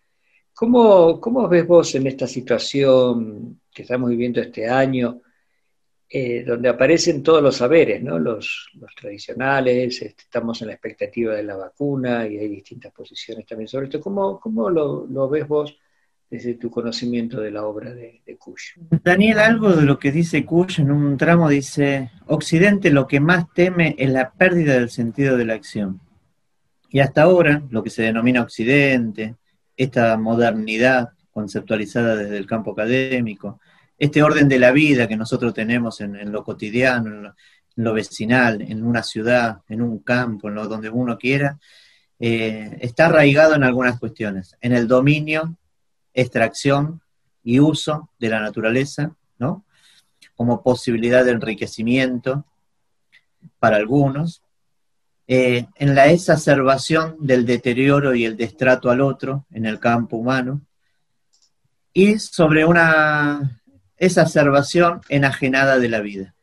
[0.59, 5.21] ¿Cómo, ¿Cómo, ves vos en esta situación que estamos viviendo este año,
[6.11, 8.19] eh, donde aparecen todos los saberes, ¿no?
[8.19, 8.69] los,
[9.01, 13.87] tradicionales, este, estamos en la expectativa de la vacuna y hay distintas posiciones también sobre
[13.87, 14.01] esto?
[14.01, 15.79] ¿Cómo, cómo lo, lo ves vos
[16.29, 18.37] desde tu conocimiento de la obra de, de.
[19.05, 23.45] Daniel, algo de lo que dice Kush en un tramo dice, Occidente lo que más
[23.55, 26.01] teme es la pérdida del sentido de la acción.
[26.91, 29.37] Y hasta ahora, lo que se denomina Occidente,
[29.79, 33.61] esta modernidad conceptualizada desde el campo académico,
[33.97, 37.33] este orden de la vida que nosotros tenemos en, lo cotidiano,
[37.77, 41.59] en lo, vecinal, en una ciudad, en un campo, en lo donde uno quiera,
[42.19, 45.57] eh, está arraigado en algunas cuestiones, en el dominio
[46.13, 47.01] extracción
[47.45, 49.65] y uso de la naturaleza, ¿no?
[50.35, 52.45] Como posibilidad de enriquecimiento
[53.61, 54.43] para algunos,
[55.31, 60.63] eh, en la exacerbación del deterioro y el destrato al otro en el campo humano,
[61.93, 63.61] y sobre una
[63.99, 66.35] exacerbación enajenada de la vida.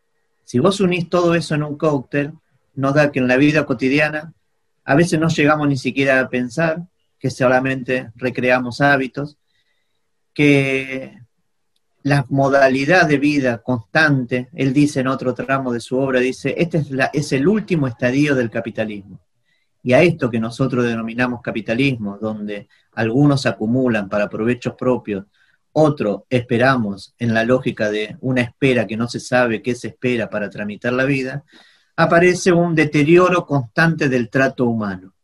[0.44, 2.34] Si vos unís todo eso en un cóctel,
[2.76, 4.34] nos da que en la vida cotidiana
[4.84, 6.84] a veces no llegamos ni siquiera a pensar,
[7.18, 9.38] que solamente recreamos hábitos,
[10.32, 11.18] que
[12.06, 16.84] la modalidad de vida constante, él dice en otro tramo de su obra, dice, este
[17.14, 19.20] es, el último estadio del capitalismo.
[19.82, 25.26] Y a esto que nosotros denominamos capitalismo, donde algunos acumulan para provechos propios,
[25.72, 30.30] otros esperamos en la lógica de una espera que no se sabe qué se espera
[30.30, 31.44] para tramitar la vida,
[31.96, 35.16] aparece un deterioro constante del trato humano.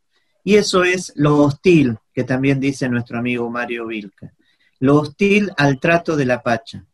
[0.42, 4.32] Y eso es lo hostil que también dice nuestro amigo Mario Vilca
[4.82, 6.84] lo hostil al trato de la Pacha.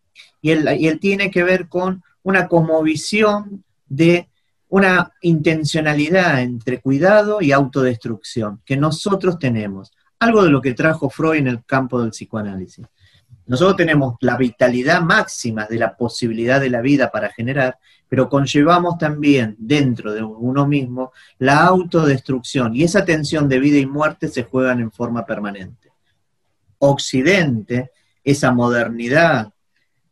[0.42, 4.28] Y él, y él tiene que ver con una cosmovisión de
[4.68, 9.90] una intencionalidad entre cuidado y autodestrucción que nosotros tenemos.
[10.18, 12.84] Algo de lo que trajo Freud en el campo del psicoanálisis.
[13.46, 18.98] Nosotros tenemos la vitalidad máxima de la posibilidad de la vida para generar, pero conllevamos
[18.98, 24.42] también dentro de uno mismo la autodestrucción y esa tensión de vida y muerte se
[24.42, 25.87] juegan en forma permanente.
[26.78, 27.90] Occidente,
[28.24, 29.52] esa modernidad,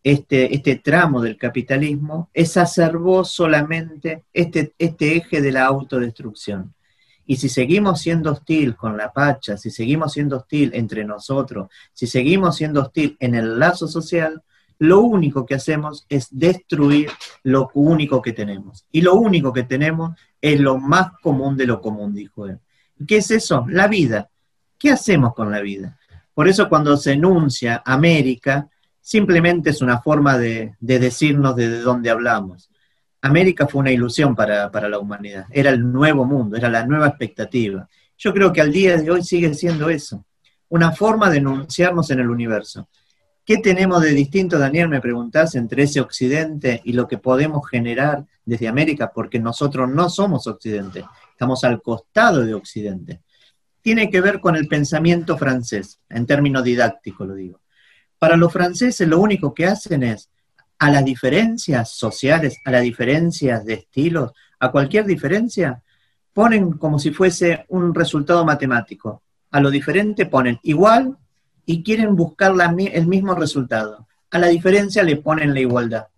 [0.03, 6.75] este, este tramo del capitalismo, exacerbó solamente este, este eje de la autodestrucción.
[7.27, 12.07] Y si seguimos siendo hostil con la pacha, si seguimos siendo hostil entre nosotros, si
[12.07, 14.43] seguimos siendo hostil en el lazo social,
[14.79, 17.11] lo único que hacemos es destruir
[17.43, 18.85] lo único que tenemos.
[18.93, 22.61] Y lo único que tenemos es lo más común de lo común, dijo él.
[23.07, 23.67] ¿Qué es eso?
[23.69, 24.31] La vida.
[24.79, 25.99] ¿Qué hacemos con la vida?
[26.37, 28.69] Por eso cuando se enuncia América,
[29.01, 32.69] simplemente es una forma de, decirnos de dónde hablamos.
[33.23, 37.89] América fue una ilusión para, la humanidad, era el nuevo mundo, era la nueva expectativa.
[38.19, 40.27] Yo creo que al día de hoy sigue siendo eso,
[40.69, 42.87] una forma de enunciarnos en el universo.
[43.43, 48.27] ¿Qué tenemos de distinto, Daniel, me preguntás, entre ese occidente y lo que podemos generar
[48.45, 49.11] desde América?
[49.11, 53.23] Porque nosotros no somos occidente, estamos al costado de occidente
[53.87, 57.61] tiene que ver con el pensamiento francés, en términos didácticos lo digo.
[58.19, 60.29] Para los franceses lo único que hacen es,
[60.81, 65.85] a las diferencias sociales, a las diferencias de estilos, a cualquier diferencia,
[66.33, 69.23] ponen como si fuese un resultado matemático.
[69.53, 71.17] A lo diferente ponen igual
[71.65, 74.09] y quieren buscar el mismo resultado.
[74.33, 76.09] A la diferencia le ponen la igualdad.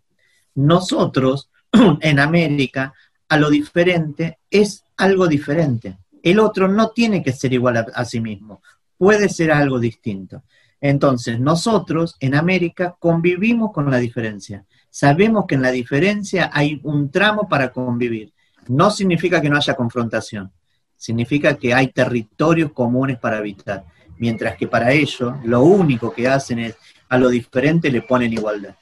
[0.55, 1.51] Nosotros,
[2.01, 2.95] en América,
[3.29, 8.21] a lo diferente es algo diferente el otro no tiene que ser igual a, sí
[8.21, 8.63] mismo,
[8.97, 10.43] puede ser algo distinto.
[10.81, 14.65] Entonces, nosotros en América convivimos con la diferencia.
[14.91, 18.33] Sabemos que en la diferencia hay un tramo para convivir.
[18.69, 20.53] No significa que no haya confrontación,
[20.97, 23.85] significa que hay territorios comunes para habitar.
[24.21, 26.77] mientras que para ellos lo único que hacen es
[27.09, 28.75] a lo diferente le ponen igualdad.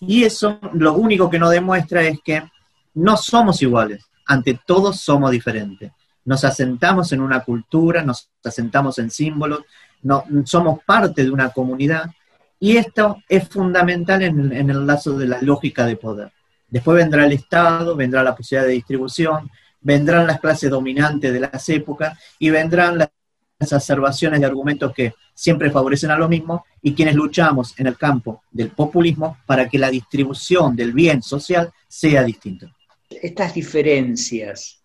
[0.00, 2.42] Y eso lo único que nos demuestra es que
[2.94, 5.92] no somos iguales, ante todo somos diferentes.
[6.28, 9.60] Nos asentamos en una cultura, nos asentamos en símbolos,
[10.02, 12.10] no, somos parte de una comunidad
[12.60, 16.30] y esto es fundamental en, en el lazo de la lógica de poder.
[16.68, 19.50] Después vendrá el Estado, vendrá la posibilidad de distribución,
[19.80, 23.08] vendrán las clases dominantes de las épocas y vendrán las
[23.58, 28.42] exacerbaciones de argumentos que siempre favorecen a lo mismo y quienes luchamos en el campo
[28.50, 32.70] del populismo para que la distribución del bien social sea distinta.
[33.08, 34.77] Estas diferencias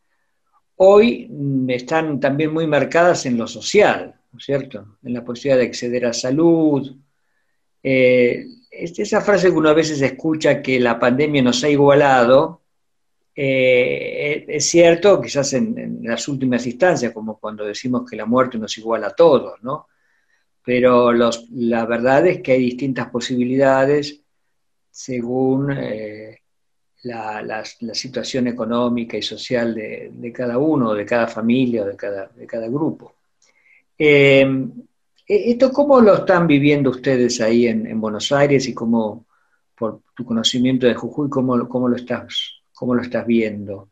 [0.77, 1.29] hoy
[1.69, 4.97] están también muy marcadas en lo social, ¿no es cierto?
[5.03, 6.95] En la posibilidad de acceder a salud.
[7.81, 12.61] Eh, esa frase que uno a veces escucha que la pandemia nos ha igualado,
[13.35, 18.77] eh, es cierto, quizás en, las últimas instancias, como cuando decimos que la muerte nos
[18.77, 19.87] iguala a todos, ¿no?
[20.63, 24.21] Pero la verdad es que hay distintas posibilidades
[24.89, 26.42] según eh,
[27.03, 32.67] la, situación económica y social de, cada uno, de cada familia de cada, de cada
[32.67, 33.15] grupo.
[33.97, 34.45] Eh,
[35.25, 39.25] ¿Esto cómo lo están viviendo ustedes ahí en, Buenos Aires y cómo,
[39.75, 43.91] por tu conocimiento de Jujuy, cómo, cómo lo estás cómo lo estás viendo.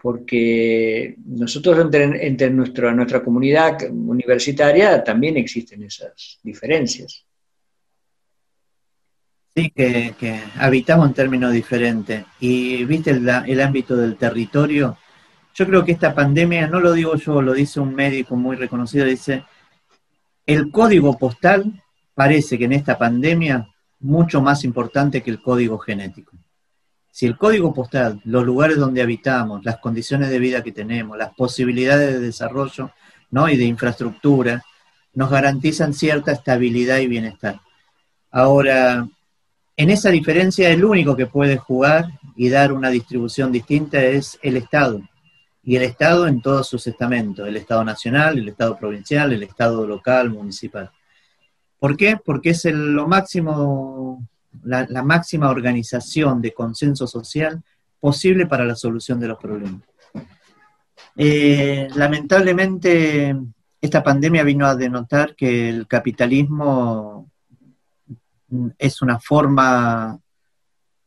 [0.00, 7.25] Porque nosotros entre, nuestra comunidad universitaria también existen esas diferencias.
[9.56, 12.26] Sí, que, habitamos en términos diferentes.
[12.40, 14.98] Y viste el, el ámbito del territorio.
[15.54, 19.06] Yo creo que esta pandemia, no lo digo yo, lo dice un médico muy reconocido,
[19.06, 19.44] dice,
[20.44, 21.82] el código postal
[22.14, 23.66] parece que en esta pandemia
[24.00, 26.36] mucho más importante que el código genético.
[27.10, 31.32] Si el código postal, los lugares donde habitamos, las condiciones de vida que tenemos, las
[31.34, 32.90] posibilidades de desarrollo
[33.30, 33.48] ¿no?
[33.48, 34.62] y de infraestructura,
[35.14, 37.58] nos garantizan cierta estabilidad y bienestar.
[38.30, 39.08] Ahora,
[39.76, 44.56] en esa diferencia, el único que puede jugar y dar una distribución distinta es el
[44.56, 45.02] Estado.
[45.62, 49.86] Y el Estado en todos sus estamentos, el Estado nacional, el Estado provincial, el Estado
[49.86, 50.90] local, municipal.
[51.78, 52.18] ¿Por qué?
[52.24, 54.26] Porque es lo máximo
[54.64, 57.62] la, máxima organización de consenso social
[58.00, 59.82] posible para la solución de los problemas.
[61.16, 63.36] Eh, lamentablemente,
[63.80, 67.30] esta pandemia vino a denotar que el capitalismo
[68.78, 70.18] es una forma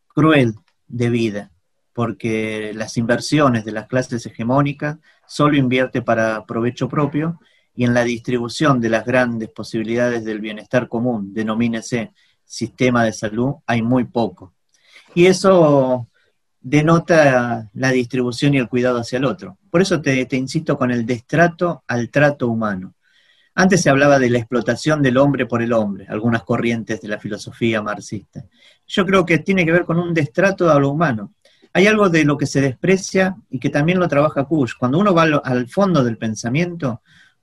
[0.07, 0.55] cruel
[0.87, 1.51] de vida,
[1.93, 7.39] porque las inversiones de las clases hegemónicas solo invierte para provecho propio
[7.75, 12.13] y en la distribución de las grandes posibilidades del bienestar común, denomínese
[12.43, 14.53] sistema de salud hay muy poco.
[15.13, 16.09] Y eso
[16.59, 19.57] denota la distribución y el cuidado hacia el otro.
[19.69, 22.95] Por eso te, insisto con el destrato al trato humano.
[23.56, 27.20] Antes se hablaba de la explotación del hombre por el hombre, algunas corrientes de la
[27.20, 28.45] filosofía marxista.
[28.88, 31.34] Yo creo que tiene que ver con un destrato a lo humano.
[31.74, 34.74] Hay algo de lo que se desprecia y que también lo trabaja Kush.
[34.80, 37.02] Cuando uno va al fondo del pensamiento,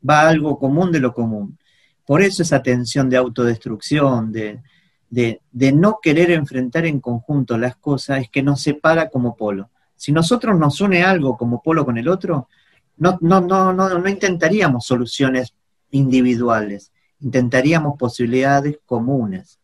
[0.09, 1.59] va a algo común de lo común.
[2.05, 4.61] Por eso esa tensión de autodestrucción, de,
[5.11, 9.71] de, no querer enfrentar en conjunto las cosas es que nos separa como polo.
[9.97, 12.49] Si nosotros nos une algo como polo con el otro,
[12.99, 15.55] no, no, no, no, no intentaríamos soluciones
[15.91, 19.59] individuales, intentaríamos posibilidades comunes.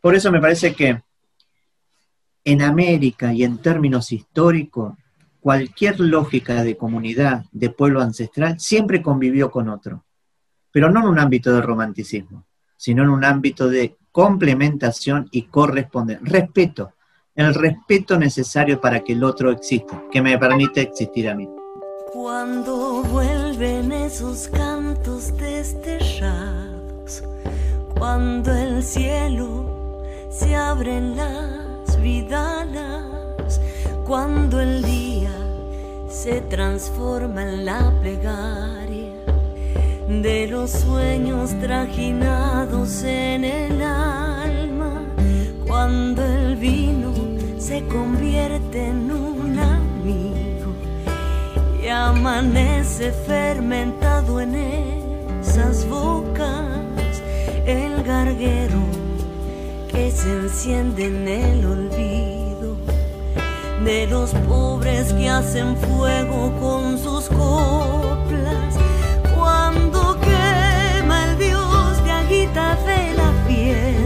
[0.00, 1.02] Por eso me parece que
[2.44, 4.94] en América y en términos históricos,
[5.40, 10.04] cualquier lógica de comunidad, de pueblo ancestral, siempre convivió con otro,
[10.70, 12.44] pero no en un ámbito de romanticismo,
[12.76, 16.26] sino en un ámbito de complementación y correspondencia.
[16.28, 16.92] Respeto,
[17.34, 21.48] el respeto necesario para que el otro exista, que me permite existir a mí.
[22.12, 23.02] Cuando
[23.56, 27.22] vuelven esos cantos destellados,
[27.98, 33.60] cuando el cielo se abren las vidalas,
[34.06, 35.32] cuando el día
[36.08, 39.12] se transforma en la plegaria
[40.08, 45.02] de los sueños trajinados en el alma,
[45.66, 47.12] cuando el vino
[47.58, 49.41] se convierte en un
[51.92, 54.54] amanece fermentado en
[55.40, 57.22] esas bocas,
[57.66, 58.82] el garguero
[59.90, 62.76] que se enciende en el olvido
[63.84, 68.02] de los pobres que hacen fuego con sus coplas.
[72.86, 74.01] De la fiesta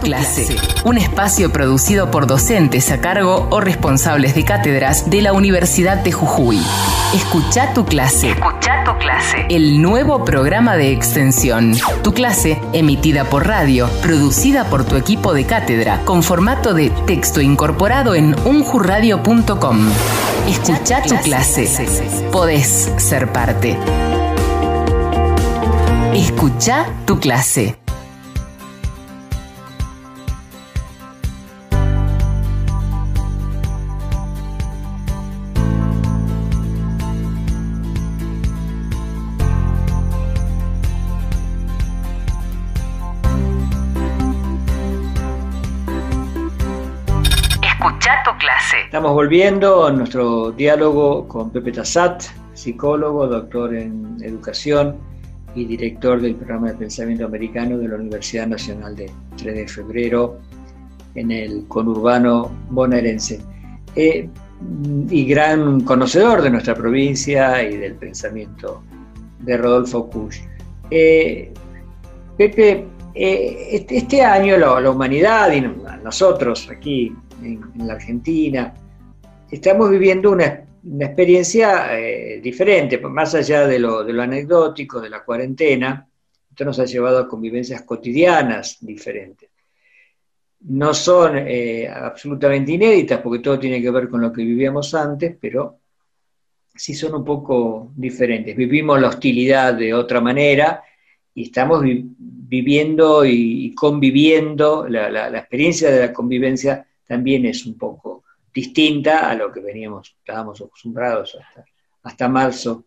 [0.00, 5.98] clase, un espacio producido por docentes a cargo o responsables de cátedras de la Universidad
[5.98, 6.60] de Jujuy.
[7.14, 8.30] Escucha tu clase.
[8.30, 9.46] Escucha tu clase.
[9.48, 11.76] El nuevo programa de extensión.
[12.02, 17.40] Tu clase, emitida por radio, producida por tu equipo de cátedra, con formato de texto
[17.40, 19.88] incorporado en unjurradio.com.
[20.48, 21.68] Escucha tu clase.
[22.32, 23.76] Podés ser parte.
[26.14, 27.76] Escucha tu clase.
[49.20, 52.22] Volviendo a nuestro diálogo con Pepe Tassat,
[52.54, 54.96] psicólogo, doctor en educación
[55.54, 60.38] y director del programa de pensamiento americano de la Universidad Nacional de 3 de Febrero
[61.16, 63.42] en el conurbano bonaerense.
[63.94, 64.26] Eh,
[65.10, 68.82] y gran conocedor de nuestra provincia y del pensamiento
[69.40, 70.36] de Rodolfo Kusch.
[70.90, 71.52] Eh,
[72.38, 75.60] Pepe, eh, este, este año la, la humanidad y
[76.02, 78.72] nosotros aquí en, en la Argentina,
[79.50, 80.66] estamos viviendo una,
[81.00, 86.08] experiencia eh, diferente, más allá de lo, anecdótico, de la cuarentena,
[86.48, 89.50] esto nos ha llevado a convivencias cotidianas diferentes.
[90.60, 95.36] No son eh, absolutamente inéditas porque todo tiene que ver con lo que vivíamos antes,
[95.40, 95.78] pero
[96.74, 98.56] sí son un poco diferentes.
[98.56, 100.82] Vivimos la hostilidad de otra manera
[101.34, 107.78] y estamos vi viviendo y, conviviendo, la, la experiencia de la convivencia también es un
[107.78, 111.64] poco distinta a lo que veníamos, estábamos acostumbrados hasta,
[112.02, 112.86] hasta marzo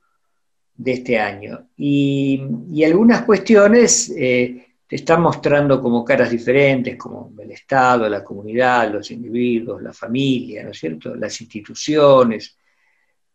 [0.76, 1.70] de este año.
[1.78, 8.92] Y, algunas cuestiones eh, te están mostrando como caras diferentes, como el Estado, la comunidad,
[8.92, 11.16] los individuos, la familia, ¿no es cierto?
[11.16, 12.58] Las instituciones.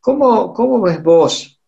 [0.00, 1.60] ¿Cómo, cómo ves vos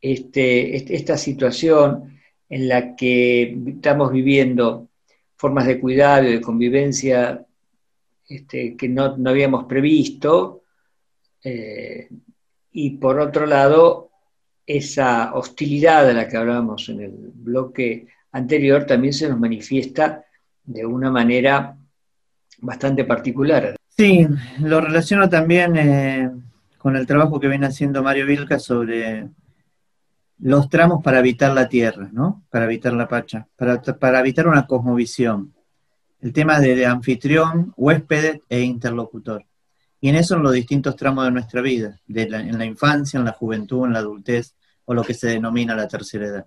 [0.00, 4.88] este, este, esta situación en la que estamos viviendo
[5.36, 7.46] formas de cuidado y de convivencia
[8.30, 10.62] este, que no, no, habíamos previsto,
[11.42, 12.08] eh,
[12.70, 14.10] y por otro lado,
[14.64, 20.24] esa hostilidad de la que hablábamos en el bloque anterior también se nos manifiesta
[20.62, 21.76] de una manera
[22.58, 23.74] bastante particular.
[23.88, 24.28] Sí,
[24.60, 26.30] lo relaciono también eh,
[26.78, 29.28] con el trabajo que viene haciendo Mario Vilca sobre
[30.38, 32.44] los tramos para habitar la tierra, ¿no?
[32.48, 35.52] Para habitar la pacha, para, para habitar una cosmovisión.
[36.20, 39.44] El tema de, anfitrión, huésped e interlocutor.
[40.00, 43.32] Y en eso en los distintos tramos de nuestra vida, en la infancia, en la
[43.32, 44.54] juventud, en la adultez,
[44.84, 46.46] o lo que se denomina la tercera edad.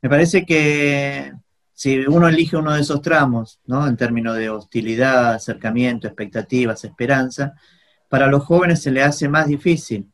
[0.00, 1.32] Me parece que
[1.72, 3.86] si uno elige uno de esos tramos, ¿no?
[3.88, 7.54] En términos de hostilidad, acercamiento, expectativas, esperanza,
[8.08, 10.08] para los jóvenes se le hace más difícil,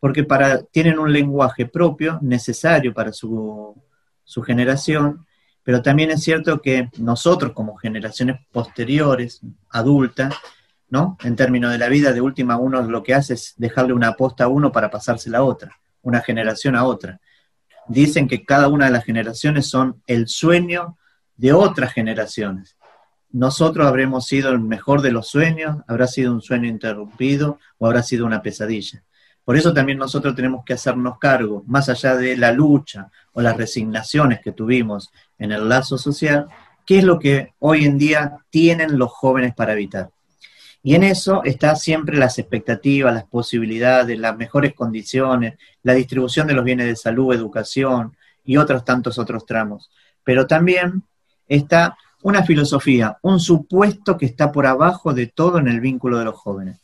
[0.00, 3.76] porque para, tienen un lenguaje propio, necesario para su,
[4.24, 5.26] su generación,
[5.64, 9.40] pero también es cierto que nosotros como generaciones posteriores,
[9.70, 10.34] adultas,
[10.90, 11.16] ¿no?
[11.22, 14.44] En términos de la vida, de última uno lo que hace es dejarle una aposta
[14.44, 17.20] a uno para pasársela a otra, una generación a otra.
[17.88, 20.98] Dicen que cada una de las generaciones son el sueño
[21.36, 22.76] de otras generaciones.
[23.30, 28.02] Nosotros habremos sido el mejor de los sueños, habrá sido un sueño interrumpido o habrá
[28.02, 29.02] sido una pesadilla.
[29.44, 33.56] Por eso también nosotros tenemos que hacernos cargo, más allá de la lucha o las
[33.56, 36.46] resignaciones que tuvimos en el lazo social,
[36.86, 40.10] qué es lo que hoy en día tienen los jóvenes para evitar.
[40.84, 46.54] Y en eso está siempre las expectativas, las posibilidades, las mejores condiciones, la distribución de
[46.54, 49.90] los bienes de salud, educación y otros tantos otros tramos.
[50.24, 51.04] Pero también
[51.46, 56.24] está una filosofía, un supuesto que está por abajo de todo en el vínculo de
[56.24, 56.78] los jóvenes.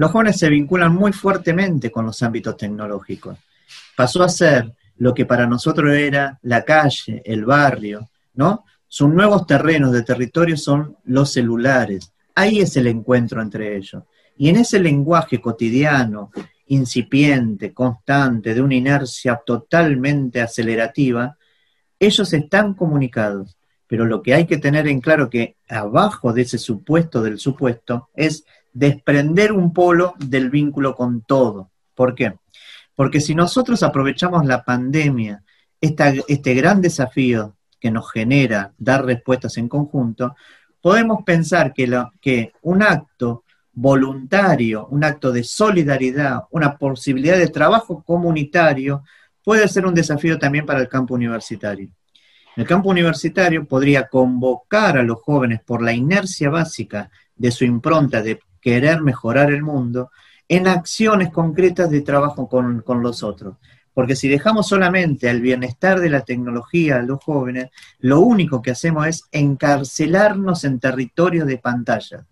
[0.00, 3.36] Los jóvenes se vinculan muy fuertemente con los ámbitos tecnológicos.
[3.94, 8.64] Pasó a ser lo que para nosotros era la calle, el barrio, ¿no?
[8.88, 12.14] Sus nuevos terrenos de territorio son los celulares.
[12.34, 14.04] Ahí es el encuentro entre ellos.
[14.38, 16.30] Y en ese lenguaje cotidiano,
[16.68, 21.36] incipiente, constante, de una inercia totalmente acelerativa,
[21.98, 23.58] ellos están comunicados.
[23.86, 28.08] Pero lo que hay que tener en claro que abajo de ese supuesto del supuesto
[28.14, 31.70] es desprender un polo del vínculo con todo.
[31.94, 32.34] ¿Por qué?
[32.94, 35.42] Porque si nosotros aprovechamos la pandemia,
[35.80, 40.36] este gran desafío que nos genera dar respuestas en conjunto,
[40.80, 47.48] podemos pensar que, lo, que un acto voluntario, un acto de solidaridad, una posibilidad de
[47.48, 49.02] trabajo comunitario,
[49.42, 51.88] puede ser un desafío también para el campo universitario.
[52.56, 58.22] El campo universitario podría convocar a los jóvenes por la inercia básica de su impronta
[58.22, 60.10] de querer mejorar el mundo
[60.48, 63.56] en acciones concretas de trabajo con, los otros.
[63.94, 68.72] Porque si dejamos solamente al bienestar de la tecnología a los jóvenes, lo único que
[68.72, 72.26] hacemos es encarcelarnos en territorios de pantalla.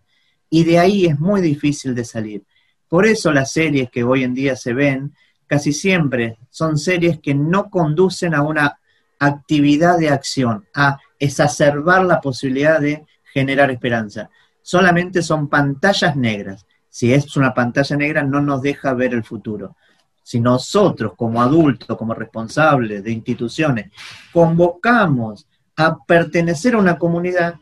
[0.51, 2.43] Y de ahí es muy difícil de salir.
[2.89, 5.15] Por eso las series que hoy en día se ven,
[5.47, 8.81] casi siempre son series que no conducen a una
[9.21, 14.31] actividad de acción, a exacerbar la posibilidad de generar esperanza.
[14.69, 16.67] Solamente son pantallas negras.
[16.91, 19.77] Si es una pantalla negra, no nos deja ver el futuro.
[20.23, 23.91] Si nosotros, como adultos, como responsables de instituciones,
[24.31, 27.55] convocamos a pertenecer a una comunidad,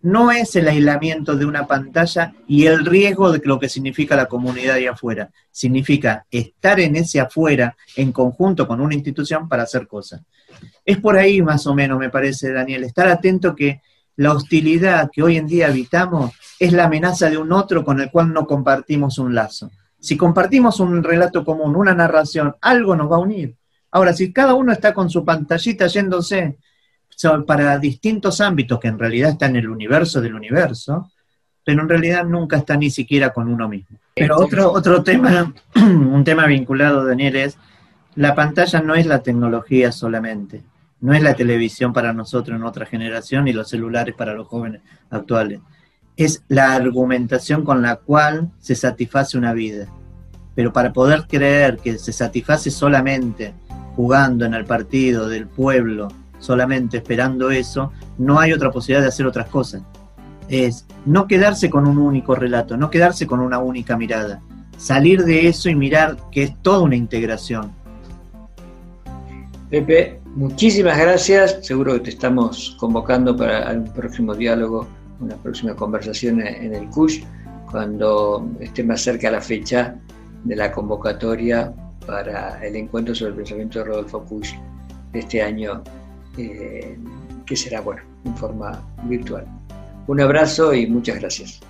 [0.00, 4.24] no es el aislamiento de una pantalla y el riesgo de lo que significa la
[4.24, 5.28] comunidad ahí afuera.
[5.50, 10.22] Significa estar en ese afuera en conjunto con una institución para hacer cosas.
[10.86, 13.82] Es por ahí más o menos, me parece, Daniel, estar atento que
[14.16, 18.10] la hostilidad que hoy en día habitamos es la amenaza de un otro con el
[18.10, 19.70] cual no compartimos un lazo.
[19.98, 23.56] Si compartimos un relato común, una narración, algo nos va a unir.
[23.90, 26.58] Ahora, si cada uno está con su pantallita yéndose
[27.46, 31.10] para distintos ámbitos que en realidad están en el universo del universo,
[31.64, 33.98] pero en realidad nunca está ni siquiera con uno mismo.
[34.14, 37.58] Pero otro, otro tema, un tema vinculado, Daniel, es
[38.14, 40.62] la pantalla no es la tecnología solamente,
[41.00, 44.80] no es la televisión para nosotros en otra generación y los celulares para los jóvenes
[45.10, 45.60] actuales.
[46.16, 49.86] Es la argumentación con la cual se satisface una vida.
[50.54, 53.52] Pero para poder creer que se satisface solamente
[53.94, 59.26] jugando en el partido del pueblo, solamente esperando eso, no hay otra posibilidad de hacer
[59.26, 59.82] otras cosas.
[60.48, 64.40] Es no quedarse con un único relato, no quedarse con una única mirada,
[64.78, 67.72] salir de eso y mirar que es toda una integración.
[69.68, 71.58] Pepe, muchísimas gracias.
[71.62, 74.86] Seguro que te estamos convocando para un próximo diálogo,
[75.20, 77.24] una próxima conversación en el CUSH,
[77.70, 79.96] cuando esté más cerca la fecha
[80.44, 81.72] de la convocatoria
[82.06, 84.52] para el encuentro sobre el pensamiento de Rodolfo Push
[85.12, 85.82] de este año,
[86.38, 86.96] eh,
[87.44, 89.44] que será, bueno, en forma virtual.
[90.06, 91.60] Un abrazo y muchas gracias.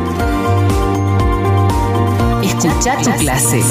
[2.42, 3.62] Escucha tu clase.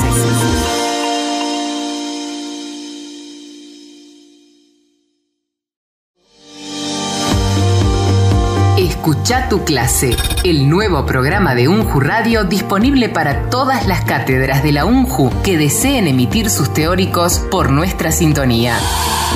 [9.09, 14.71] Escucha tu clase, el nuevo programa de UNJU Radio disponible para todas las cátedras de
[14.71, 18.77] la UNJU que deseen emitir sus teóricos por nuestra sintonía.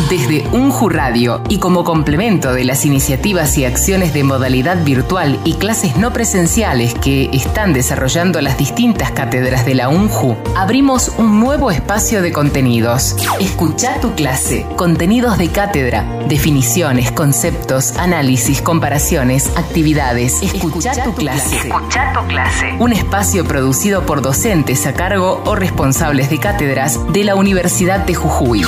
[0.09, 5.53] Desde UNJU Radio y como complemento de las iniciativas y acciones de modalidad virtual y
[5.53, 11.71] clases no presenciales que están desarrollando las distintas cátedras de la UNJU, abrimos un nuevo
[11.71, 13.15] espacio de contenidos.
[13.39, 20.41] Escucha tu clase, contenidos de cátedra, definiciones, conceptos, análisis, comparaciones, actividades.
[20.43, 21.67] Escucha tu clase.
[21.67, 22.75] Escucha tu clase.
[22.79, 28.13] Un espacio producido por docentes a cargo o responsables de cátedras de la Universidad de
[28.13, 28.65] Jujuy.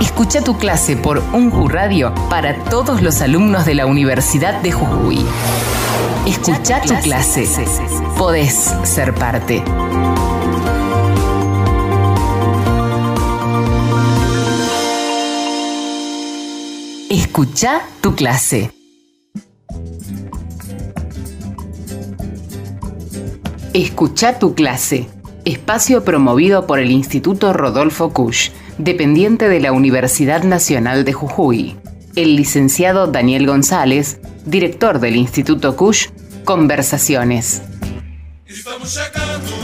[0.00, 5.24] Escucha tu clase por UNJU Radio para todos los alumnos de la Universidad de Jujuy.
[6.26, 7.46] Escucha tu clase.
[8.16, 9.62] Podés ser parte.
[17.10, 18.83] Escucha tu clase.
[23.74, 25.08] Escucha tu clase.
[25.44, 31.76] Espacio promovido por el Instituto Rodolfo Kusch, dependiente de la Universidad Nacional de Jujuy.
[32.14, 36.10] El licenciado Daniel González, director del Instituto Kusch,
[36.44, 37.62] Conversaciones.
[38.46, 39.63] Estamos chegando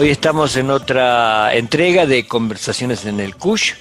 [0.00, 3.72] Hoy estamos en otra entrega de Conversaciones en el Kush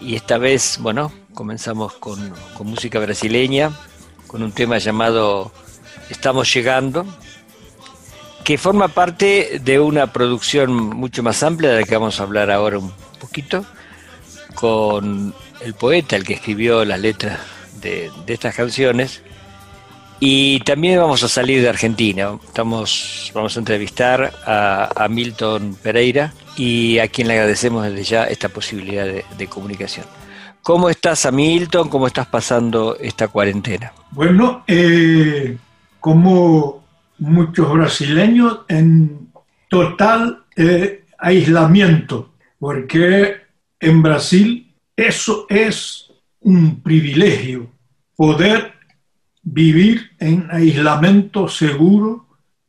[0.00, 3.72] y esta vez, bueno, comenzamos con, música brasileña,
[4.28, 5.50] con un tema llamado
[6.10, 7.04] Estamos llegando,
[8.44, 12.48] que forma parte de una producción mucho más amplia de la que vamos a hablar
[12.48, 13.66] ahora un poquito,
[14.54, 17.40] con el poeta, el que escribió las letras
[17.80, 19.22] de estas canciones.
[20.24, 22.38] Y también vamos a salir de Argentina.
[22.44, 28.24] Estamos, vamos a entrevistar a, a Milton Pereira y a quien le agradecemos desde ya
[28.26, 30.06] esta posibilidad de, de comunicación.
[30.62, 31.88] ¿Cómo estás, Milton?
[31.88, 33.92] ¿Cómo estás pasando esta cuarentena?
[34.12, 35.58] Bueno, eh,
[35.98, 36.84] como
[37.18, 39.32] muchos brasileños, en
[39.68, 43.38] total eh, aislamiento, porque
[43.80, 47.66] en Brasil eso es un privilegio,
[48.14, 48.81] poder
[49.42, 52.26] vivir en aislamiento seguro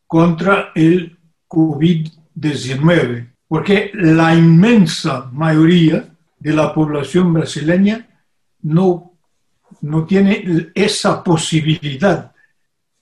[0.08, 1.18] contra el
[1.48, 6.10] COVID-19, porque la inmensa mayoría
[6.40, 8.08] de la población brasileña
[8.64, 9.14] no,
[9.82, 12.34] no tiene esa posibilidad,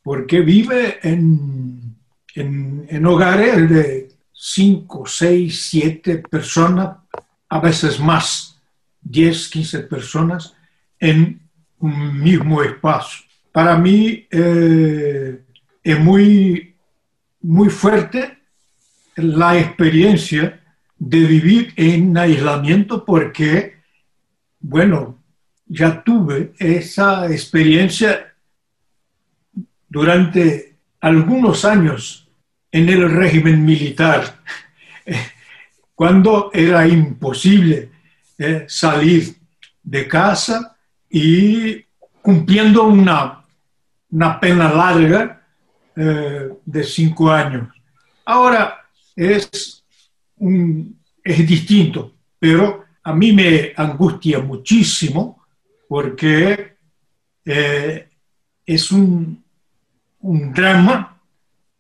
[0.04, 1.96] porque vive en,
[2.36, 6.98] en, en hogares de 5, 6, 7 personas,
[7.50, 8.60] a veces más,
[9.02, 10.54] 10, 15 personas
[11.00, 11.42] en
[11.80, 13.31] un mismo espacio.
[13.52, 15.44] Para mí eh,
[15.84, 16.76] es muy,
[17.42, 18.38] muy fuerte
[19.16, 20.62] la experiencia
[20.98, 23.78] de vivir en aislamiento porque,
[24.60, 25.20] bueno,
[25.66, 28.34] ya tuve esa experiencia
[29.90, 32.30] durante algunos años
[32.72, 34.42] en el régimen militar,
[35.96, 37.90] cuando era imposible
[38.38, 39.36] eh, salir
[39.84, 40.78] de casa
[41.10, 41.84] y
[42.22, 43.41] cumpliendo una,
[44.12, 45.42] una pena larga
[45.96, 47.68] eh, de cinco años.
[48.26, 48.86] Ahora
[49.16, 49.84] es,
[50.38, 55.46] un, es distinto, pero a mí me angustia muchísimo
[55.88, 56.78] porque
[57.46, 58.10] eh,
[58.66, 59.44] es un,
[60.24, 61.20] drama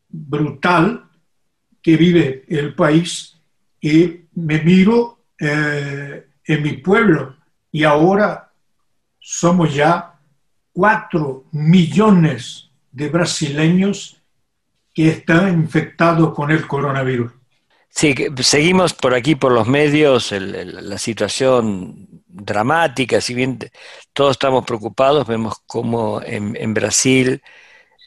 [0.09, 1.05] brutal
[1.79, 3.38] que vive el país
[3.79, 7.36] y me miro eh, en mi pueblo
[7.71, 8.51] y ahora
[9.19, 10.11] somos ya
[10.74, 14.22] cuatro millones de brasileños
[14.93, 17.32] que están infectados con el coronavirus.
[17.89, 23.59] Sí, seguimos por aquí, por los medios, la situación dramática, si bien
[24.13, 27.41] todos estamos preocupados, vemos cómo en, en Brasil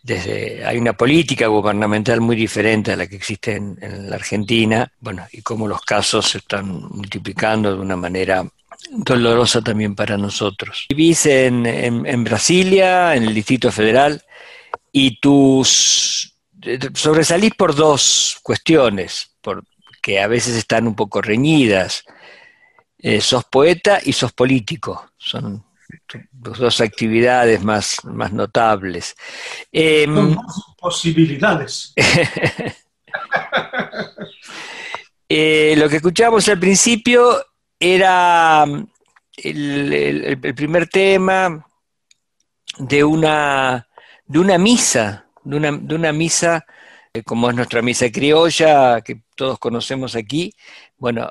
[0.05, 3.79] desde hay una política gubernamental muy diferente a la que existe en,
[4.11, 8.47] la Argentina, bueno, y cómo los casos se están multiplicando de una manera
[8.91, 10.87] dolorosa también para nosotros.
[10.89, 14.23] Vivís en, en, Brasilia, en el Distrito Federal,
[14.93, 16.35] y tus
[16.95, 19.65] sobresalís por dos cuestiones, por,
[20.01, 22.05] que a veces están un poco reñidas.
[22.99, 25.63] Eh, sos poeta y sos político, son
[26.33, 29.15] dos actividades más, más notables.
[29.73, 30.37] Em,
[30.79, 31.95] posibilidades.
[35.27, 37.43] Eh, lo que escuchábamos al principio
[37.79, 38.87] era mm,
[39.37, 41.67] el, primer tema
[42.79, 43.87] de una,
[44.27, 46.65] de una misa, de una, de una misa,
[47.13, 50.53] eh, como es nuestra misa criolla, que todos conocemos aquí.
[50.97, 51.31] Bueno,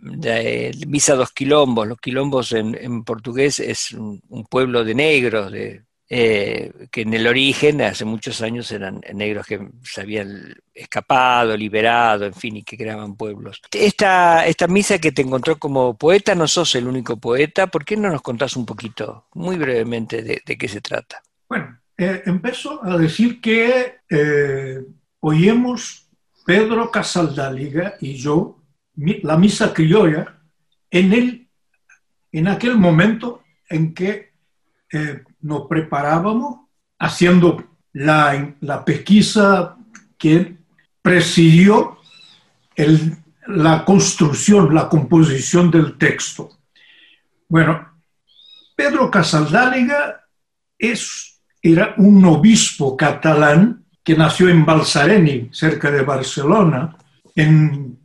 [0.00, 1.86] de Misa dos Quilombos.
[1.86, 7.80] Los Quilombos en, portugués es un, pueblo de negros, de, eh, que en el origen,
[7.82, 13.14] hace muchos años, eran negros que se habían escapado, liberado, en fin, y que creaban
[13.14, 13.62] pueblos.
[13.70, 17.96] Esta, esta misa que te encontró como poeta, no sos el único poeta, ¿por qué
[17.96, 21.22] no nos contás un poquito, muy brevemente, de, qué se trata?
[21.48, 22.24] Bueno, eh,
[22.82, 24.80] a decir que eh,
[25.20, 26.08] oímos
[26.44, 28.58] Pedro Casaldáliga y yo
[28.96, 30.40] la misa criolla
[30.90, 31.48] en, el,
[32.32, 34.32] en aquel momento en que
[34.92, 36.60] eh, nos preparábamos
[36.98, 39.76] haciendo la, la, pesquisa
[40.18, 40.56] que
[41.02, 41.98] presidió
[42.76, 43.16] el,
[43.46, 46.50] la construcción, la composición del texto.
[47.48, 47.88] Bueno,
[48.76, 50.26] Pedro Casaldáliga
[50.78, 56.96] es, era un obispo catalán que nació en Balsareni, cerca de Barcelona,
[57.34, 58.00] en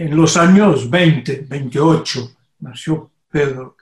[0.00, 3.76] en los años 20, 28, nació Pedro.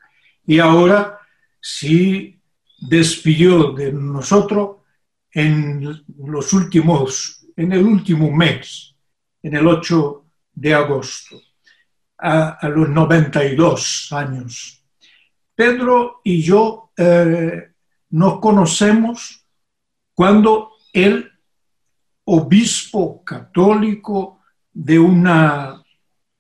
[0.44, 1.20] Y ahora
[1.61, 2.38] sí
[2.79, 4.76] despidió de nosotros
[5.31, 8.95] en los últimos, en el último mes,
[9.43, 10.24] en el 8
[10.55, 11.41] de agosto,
[12.18, 14.85] a, los 92 años.
[15.55, 17.72] Pedro y yo eh,
[18.11, 19.45] nos conocemos
[20.14, 21.31] cuando el
[22.24, 24.41] obispo católico
[24.72, 25.83] de una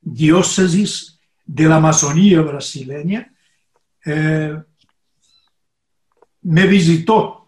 [0.00, 3.32] diócesis de la Amazonía brasileña,
[4.04, 4.56] eh,
[6.48, 7.46] me visitó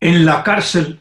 [0.00, 0.98] en la cárcel,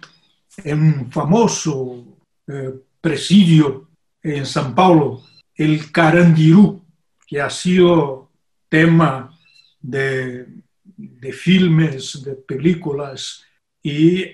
[0.58, 2.04] en un famoso
[2.46, 3.90] eh, presidio
[4.22, 5.22] en San Paulo,
[5.54, 6.84] el Carandiru,
[7.26, 8.32] que ha sido
[8.68, 9.34] tema
[9.80, 10.46] de,
[10.84, 13.44] de filmes, de películas,
[13.82, 14.26] y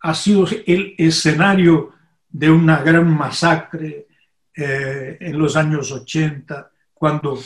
[0.00, 1.92] ha sido el escenario
[2.28, 4.06] de una gran masacre
[4.54, 7.36] eh, en los años 80, cuando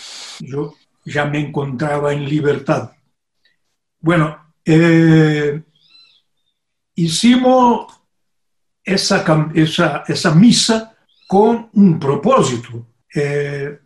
[0.41, 0.75] yo
[1.07, 2.93] ya me encontraba en libertad.
[4.01, 5.63] Bueno, eh,
[6.95, 7.93] hicimos
[8.85, 9.25] esa,
[9.55, 10.95] esa, esa, misa
[11.27, 12.87] con un propósito.
[13.15, 13.79] Eh,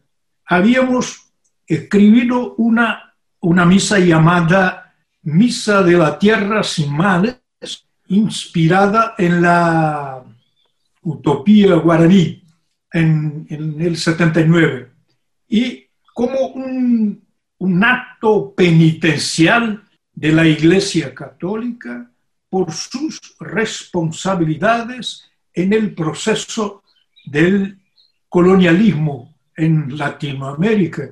[0.46, 1.32] habíamos
[1.66, 7.40] escrito una, una misa llamada Misa de la Tierra sin Males,
[8.09, 10.22] inspirada en la
[11.02, 12.42] utopía guaraní
[12.92, 14.90] en, el 79
[15.48, 17.24] y como un,
[17.59, 19.82] un acto penitencial
[20.15, 22.11] de la Iglesia Católica
[22.49, 26.82] por sus responsabilidades en el proceso
[27.24, 27.78] del
[28.28, 31.11] colonialismo en Latinoamérica,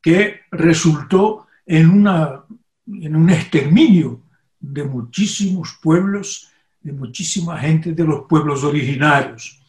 [0.00, 2.44] que resultó en, una,
[2.86, 4.22] en un exterminio
[4.58, 6.48] de muchísimos pueblos,
[6.80, 9.60] de muchísima gente de los pueblos originarios.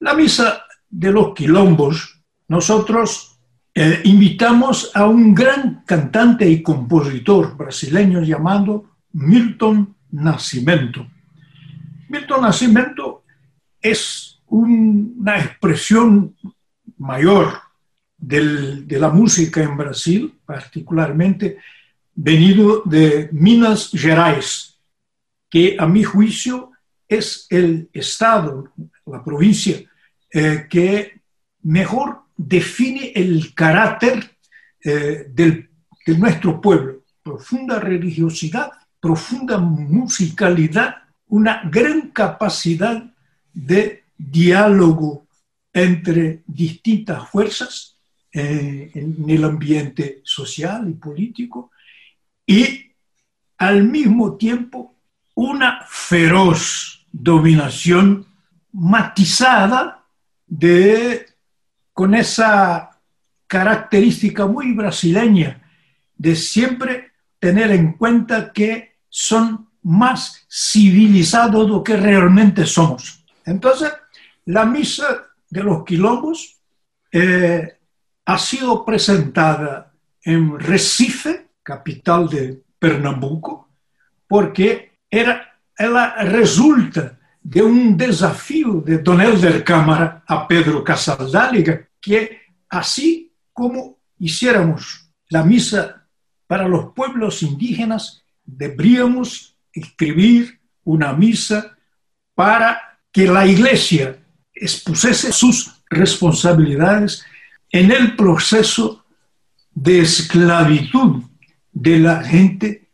[0.00, 3.33] La misa de los quilombos, nosotros
[3.74, 11.06] eh, invitamos a un gran cantante y compositor brasileño llamado Milton Nascimento.
[12.08, 13.24] Milton Nascimento
[13.80, 16.36] es una expresión
[16.98, 17.52] mayor
[18.16, 21.58] de la música en Brasil, particularmente
[22.14, 24.78] venido de Minas Gerais,
[25.50, 26.70] que a mi juicio
[27.08, 28.72] es el estado,
[29.06, 29.82] la provincia
[30.32, 31.20] eh, que
[31.62, 34.36] mejor define el carácter
[34.84, 35.68] eh, de
[36.18, 37.04] nuestro pueblo.
[37.22, 38.70] Profunda religiosidad,
[39.00, 40.96] profunda musicalidad,
[41.28, 43.02] una gran capacidad
[43.52, 45.26] de diálogo
[45.72, 47.96] entre distintas fuerzas
[48.32, 51.70] eh, en el ambiente social y político
[52.46, 52.92] y
[53.58, 54.96] al mismo tiempo
[55.34, 58.26] una feroz dominación
[58.72, 60.04] matizada
[60.46, 61.26] de,
[61.94, 63.00] con esa
[63.46, 65.62] característica muy brasileña
[66.16, 73.24] de siempre tener en cuenta que son más civilizados de lo que realmente somos.
[73.46, 73.92] Entonces,
[74.46, 76.58] la misa de los quilombos
[77.12, 77.78] eh,
[78.24, 79.92] ha sido presentada
[80.22, 83.68] en Recife, capital de Pernambuco,
[84.26, 92.40] porque era, ela resulta de un desafío de Don Helder Cámara a Pedro Casaldáliga, que
[92.70, 96.06] así como hiciéramos la misa
[96.46, 101.76] para los pueblos indígenas, deberíamos escribir una misa
[102.34, 104.18] para que la iglesia
[104.54, 107.24] expusiese sus responsabilidades
[107.70, 109.04] en el proceso
[109.74, 111.24] de esclavitud
[111.72, 112.88] de la gente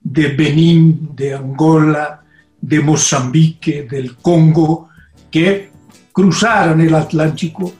[0.00, 2.25] de Benín, de Angola,
[2.68, 4.88] de Mozambique, del Congo,
[5.30, 5.70] que
[6.12, 7.72] cruzaron el Atlántico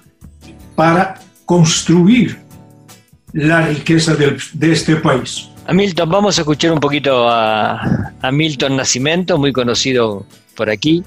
[0.77, 2.39] para construir
[3.33, 5.49] la riqueza del- de este país.
[5.67, 11.03] A Milton, vamos a escuchar un poquito a, a Milton Nacimiento, muy conocido por aquí,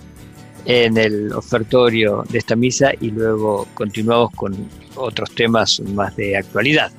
[0.66, 4.54] en el ofertorio de esta misa y luego continuamos con
[4.96, 6.92] otros temas más de actualidad.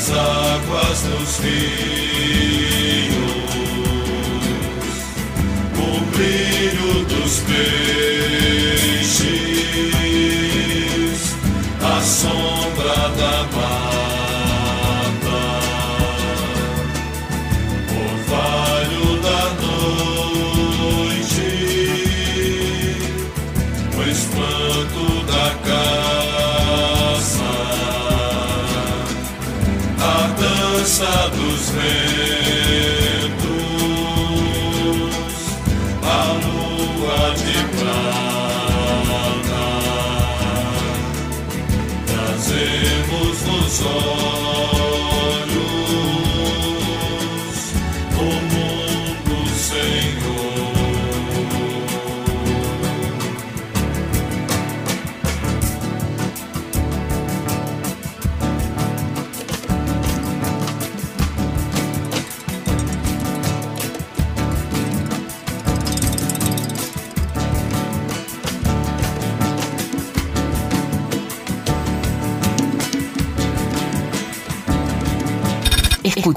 [0.00, 1.50] As águas dos rios,
[5.76, 7.60] o brilho dos peixes,
[11.82, 13.59] a sombra da mata,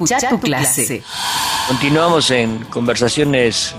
[0.03, 1.01] Escucha tu clase.
[1.67, 3.73] Continuamos en conversaciones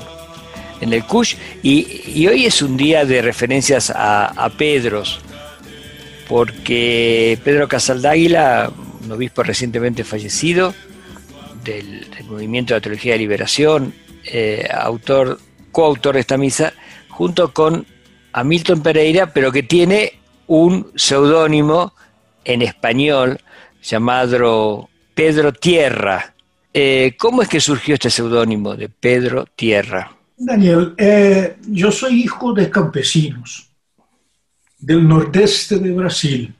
[0.81, 5.21] en el CUSH y, y hoy es un día de referencias a, a Pedros,
[6.29, 8.71] porque Pedro Casaldáguila,
[9.05, 10.75] un obispo recientemente fallecido
[11.63, 13.95] del, del movimiento de la Teología de Liberación,
[14.25, 15.39] eh, autor,
[15.73, 16.73] coautor de esta misa,
[17.11, 17.87] junto con
[18.33, 21.93] Hamilton Pereira, pero que tiene un seudónimo
[22.45, 23.41] en español
[23.83, 26.35] llamado Pedro Tierra.
[26.73, 30.11] Eh, ¿Cómo es que surgió este seudónimo de Pedro Tierra?
[30.37, 33.71] Daniel, eh, yo soy hijo de campesinos
[34.79, 36.55] del nordeste de Brasil,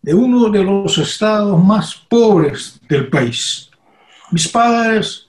[0.00, 3.70] de uno de los estados más pobres del país.
[4.30, 5.26] Mis padres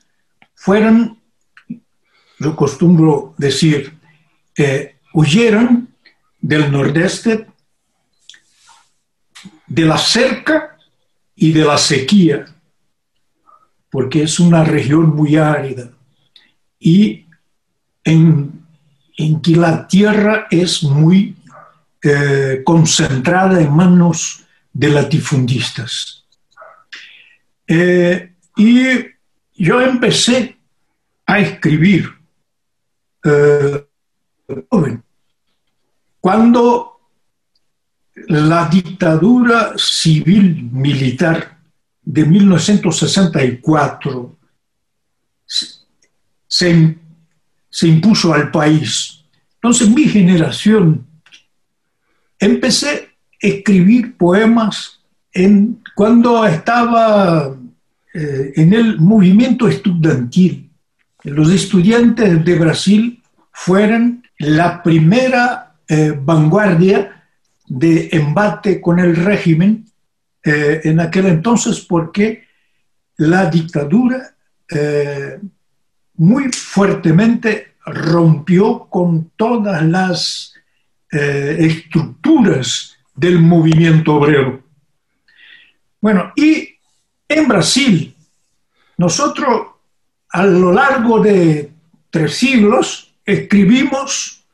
[0.56, 1.20] fueron,
[2.40, 3.94] yo costumbro decir,
[4.58, 5.90] eh, huyeron
[6.40, 7.48] del nordeste
[9.68, 10.77] de la cerca
[11.38, 12.46] y de la sequía,
[13.90, 15.92] porque es una región muy árida
[16.80, 17.26] y
[18.04, 18.66] en,
[19.18, 21.36] en que la tierra es muy
[22.04, 24.44] eh, concentrada en manos
[24.74, 26.26] de latifundistas.
[27.68, 29.06] Eh, y
[29.54, 30.58] yo empecé
[31.26, 32.10] a escribir
[33.24, 33.86] eh,
[36.20, 36.97] cuando
[38.28, 41.58] la dictadura civil militar
[42.02, 44.38] de 1964
[45.46, 46.98] se,
[47.70, 49.24] se impuso al país.
[49.56, 51.06] Entonces mi generación
[52.40, 53.02] empecé a
[53.40, 55.00] escribir poemas
[55.96, 57.56] cuando estaba
[58.14, 60.72] eh, en el movimiento estudiantil.
[61.24, 63.22] Los estudiantes de Brasil
[63.52, 67.17] fueron la primera eh, vanguardia
[67.68, 69.86] de embate con el régimen
[70.44, 72.48] eh, en aquel entonces porque
[73.18, 74.36] la dictadura
[74.70, 75.40] eh,
[76.16, 80.54] muy fuertemente rompió con todas las
[81.12, 84.64] eh, estructuras del movimiento obrero.
[86.00, 86.76] Bueno, y
[87.28, 88.16] en Brasil,
[88.98, 89.68] nosotros
[90.30, 91.72] a lo largo de
[92.10, 94.46] tres siglos escribimos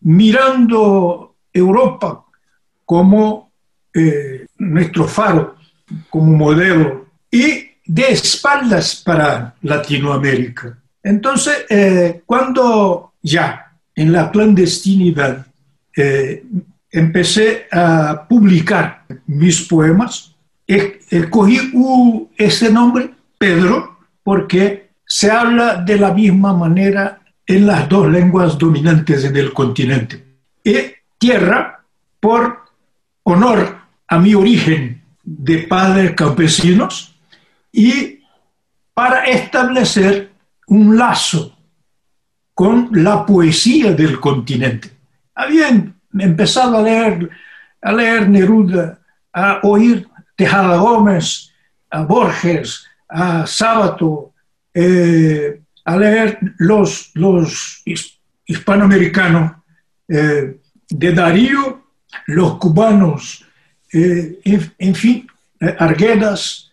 [0.00, 1.27] mirando
[1.58, 2.24] Europa
[2.84, 3.52] como
[3.94, 5.56] eh, nuestro faro,
[6.10, 10.78] como modelo, y de espaldas para Latinoamérica.
[11.02, 15.46] Entonces, eh, cuando ya en la clandestinidad
[15.96, 16.44] eh,
[16.90, 20.34] empecé a publicar mis poemas,
[20.66, 21.72] escogí
[22.36, 29.24] ese nombre, Pedro, porque se habla de la misma manera en las dos lenguas dominantes
[29.24, 30.22] en el continente.
[31.18, 31.84] Tierra,
[32.20, 32.64] por
[33.24, 37.14] honor a mi origen de padres campesinos
[37.70, 38.20] y
[38.94, 40.32] para establecer
[40.66, 41.56] un lazo
[42.54, 44.90] con la poesía del continente.
[45.34, 45.68] Había
[46.18, 47.30] empezado a leer,
[47.82, 48.98] a leer Neruda,
[49.32, 51.52] a oír Tejada Gómez,
[51.90, 54.32] a Borges, a Sábato,
[54.74, 57.82] eh, a leer los, los
[58.44, 59.52] hispanoamericanos
[60.08, 60.56] eh,
[60.88, 61.84] de Darío,
[62.26, 63.44] los cubanos,
[63.92, 64.40] eh,
[64.78, 65.26] en, fin,
[65.78, 66.72] Arguedas,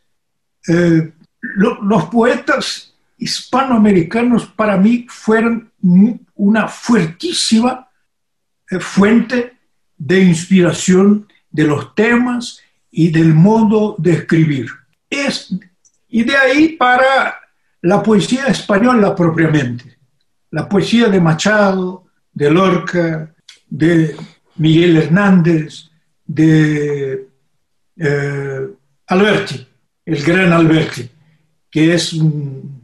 [0.62, 5.72] los poetas hispanoamericanos para mí fueron
[6.36, 7.90] una fuertísima
[8.80, 9.58] fuente
[9.98, 12.60] de inspiración de los temas
[12.92, 14.68] y del modo de escribir.
[15.10, 15.54] Es,
[16.08, 17.40] y de ahí para
[17.82, 19.98] la poesía española propiamente,
[20.52, 23.35] la poesía de Machado, de Lorca,
[23.78, 24.16] de
[24.58, 25.90] Miguel Hernández,
[26.26, 27.28] de
[27.98, 28.68] eh,
[29.08, 29.68] Alberti,
[30.06, 31.10] el gran Alberti,
[31.70, 32.84] que es un,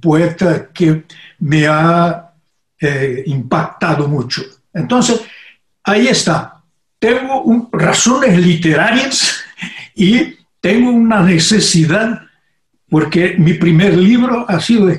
[0.00, 1.04] poeta que
[1.38, 2.32] me ha
[2.80, 4.42] eh, impactado mucho.
[4.74, 5.20] Entonces,
[5.84, 6.56] ahí está
[6.98, 9.36] tengo razones literarias
[9.94, 12.22] y tengo una necesidad,
[12.88, 14.92] porque mi primer libro ha sido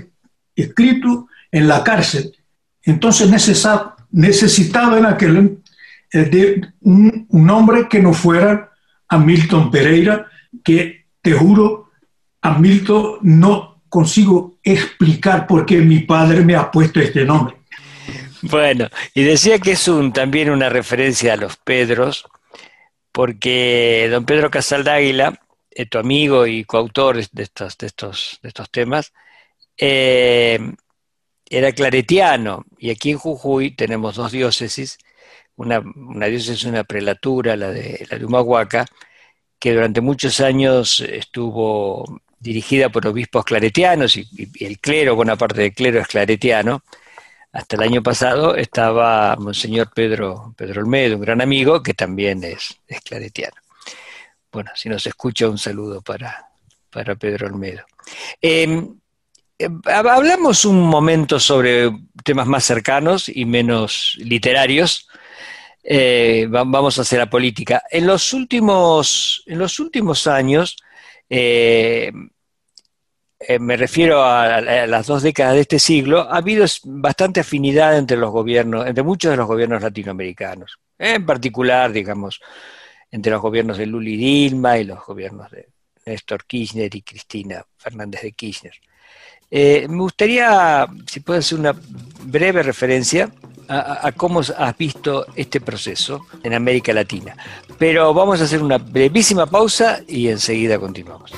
[0.56, 2.34] escrito en la cárcel.
[2.84, 3.30] Entonces
[4.12, 5.60] necesitaba en aquel
[6.12, 8.72] eh, de un, un, hombre que no fuera
[9.08, 10.28] a Milton Pereira,
[10.64, 11.92] que te juro,
[12.42, 17.58] a Milton no consigo explicar por qué mi padre me ha puesto este nombre.
[18.42, 22.26] Bueno, y decía que es también una referencia a los Pedros,
[23.12, 25.40] porque don Pedro Casaldáguila,
[25.72, 29.14] eh, tu amigo y coautor de estos, de estos, de estos temas,
[29.78, 30.60] eh,
[31.49, 34.98] era claretiano, y aquí en Jujuy tenemos dos diócesis,
[35.56, 38.86] una, una diócesis, una prelatura, la de, la de Humahuaca,
[39.60, 44.28] que durante muchos años estuvo dirigida por obispos claretianos, y,
[44.60, 46.84] el clero, buena parte del clero es claretiano,
[47.52, 52.80] hasta el año pasado estaba Monseñor Pedro, Pedro Olmedo, un gran amigo que también es,
[53.03, 53.56] claretiano.
[54.52, 56.49] Bueno, si nos escucha, un saludo para,
[56.91, 57.84] para Pedro Olmedo.
[58.41, 58.99] Em,
[59.86, 61.92] hablamos un momento sobre
[62.24, 65.08] temas más cercanos y menos literarios.
[65.84, 67.84] Eh, vamos a hacer la política.
[67.90, 70.78] En los últimos, en los últimos años,
[71.30, 72.12] eh,
[73.40, 78.18] eh, me refiero a, las dos décadas de este siglo, ha habido bastante afinidad entre
[78.18, 82.42] los gobiernos, entre muchos de los gobiernos latinoamericanos, en particular, digamos,
[83.12, 85.70] entre los gobiernos de Luli Dilma y los gobiernos de
[86.06, 88.74] Néstor Kirchner y Cristina Fernández de Kirchner.
[89.49, 91.74] Eh, me gustaría, si puede hacer una
[92.24, 93.32] breve referencia
[93.69, 97.36] a, cómo has visto este proceso en América Latina.
[97.78, 101.32] Pero vamos a hacer una brevísima pausa y enseguida continuamos.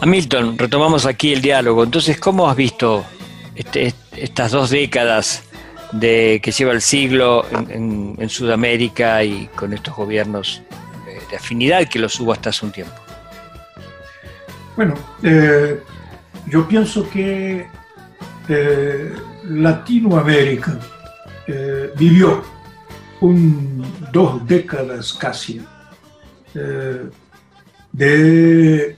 [0.00, 1.84] Hamilton, retomamos aquí el diálogo.
[1.84, 3.04] Entonces, ¿cómo has visto
[3.54, 5.42] este, estas dos décadas
[5.92, 10.62] de que lleva el siglo en, Sudamérica y con estos gobiernos
[11.30, 12.94] de afinidad que los hubo hasta hace un tiempo?
[14.76, 15.80] Bueno, eh,
[16.46, 17.66] yo pienso que
[18.48, 19.14] eh,
[19.44, 20.78] Latinoamérica
[21.46, 22.42] eh, vivió
[23.20, 25.60] un, dos décadas casi
[27.92, 28.96] de,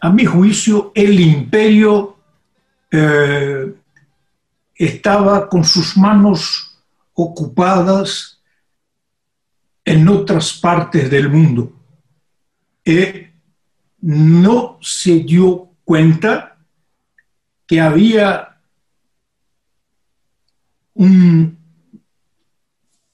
[0.00, 2.16] a mi juicio, el imperio
[4.74, 6.76] estaba con sus manos
[7.12, 8.40] ocupadas
[9.84, 11.72] en otras partes del mundo.
[12.84, 13.26] Y
[14.00, 16.56] no se dio cuenta
[17.66, 18.58] que había
[20.94, 21.58] un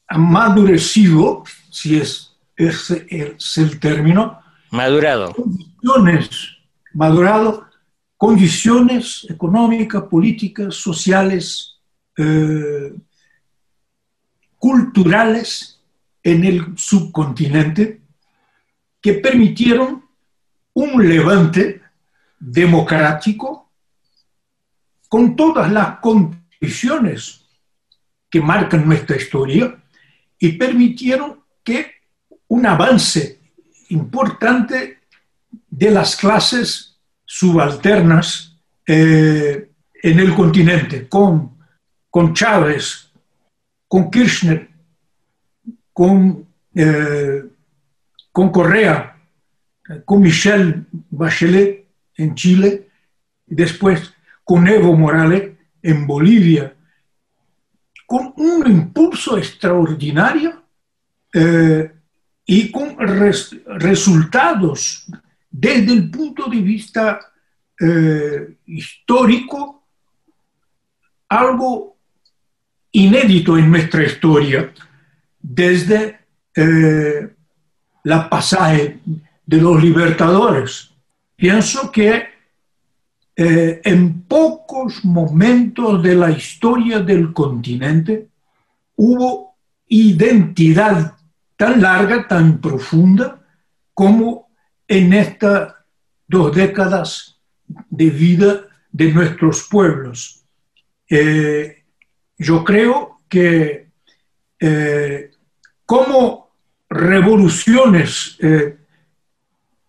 [0.06, 4.40] amadurecido, si es, ese es el término,
[4.70, 5.32] madurado.
[5.34, 6.56] Condiciones,
[6.97, 7.66] madurado,
[8.16, 11.77] condiciones económicas, políticas, sociales,
[12.16, 12.94] eh,
[14.59, 15.78] culturales
[16.23, 18.01] en el subcontinente
[19.01, 20.05] que permitieron
[20.73, 21.82] un levante
[22.39, 23.70] democrático
[25.09, 27.44] con todas las condiciones
[28.31, 29.82] que marcan nuestra historia
[30.39, 31.93] y permitieron que
[32.48, 33.39] un avance
[33.90, 35.01] importante
[35.77, 36.97] de las clases
[37.27, 39.73] subalternas eh,
[40.03, 41.59] en el continente, con,
[42.09, 43.12] con Chávez,
[43.86, 44.70] con Kirchner,
[45.93, 47.44] con, eh,
[48.32, 49.20] con Correa,
[50.07, 51.86] con Michelle Bachelet
[52.16, 52.89] en Chile,
[53.44, 56.74] después con Evo Morales en Bolivia,
[58.07, 60.65] con un impulso extraordinario
[61.35, 61.93] eh,
[62.47, 62.97] y con
[63.78, 65.07] resultados
[65.59, 67.19] desde el punto de vista
[67.81, 69.87] eh, histórico,
[71.31, 71.97] algo
[72.93, 74.70] inédito en nuestra historia,
[75.41, 76.20] desde
[76.55, 77.35] eh,
[78.05, 79.01] la pasaje
[79.47, 80.91] de los libertadores.
[81.37, 82.24] Pienso que
[83.35, 88.28] eh, en pocos momentos de la historia del continente
[88.95, 89.57] hubo
[89.89, 91.16] identidad
[91.57, 93.41] tan larga, tan profunda,
[93.95, 94.45] como
[94.88, 95.74] en estas
[96.26, 97.40] dos décadas
[97.90, 98.60] de vida
[98.92, 100.44] de nuestros pueblos.
[101.08, 101.84] Eh,
[102.38, 103.88] yo creo que
[104.58, 105.30] eh,
[105.84, 106.50] como
[106.88, 108.38] revoluciones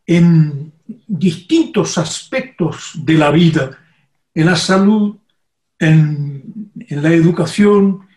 [0.06, 0.74] en
[1.08, 3.78] distintos aspectos de la vida,
[4.34, 5.18] en la salud,
[5.80, 8.08] en, la educación,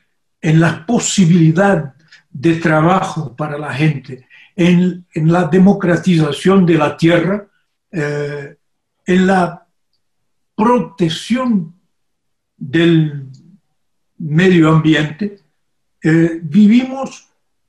[0.40, 1.94] en la posibilidad
[2.30, 4.26] de trabajo para la gente,
[4.60, 7.48] en, la democratización de la tierra,
[7.90, 8.58] eh,
[9.06, 9.66] en la
[10.54, 11.74] protección
[12.58, 13.30] del
[14.18, 15.40] medio ambiente,
[16.02, 17.26] eh, vivimos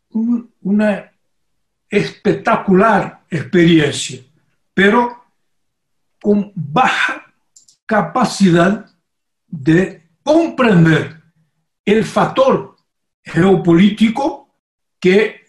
[0.09, 1.13] una
[1.89, 4.19] espectacular experiencia,
[4.73, 5.23] pero
[6.21, 7.33] con baja
[7.85, 8.85] capacidad
[9.47, 11.21] de comprender
[11.85, 12.75] el factor
[13.23, 14.53] geopolítico
[14.99, 15.40] que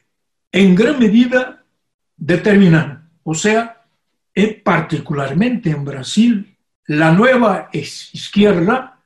[0.53, 1.65] en gran medida
[2.17, 3.85] determinan, o sea,
[4.63, 6.57] particularmente en Brasil,
[6.87, 9.01] la nueva izquierda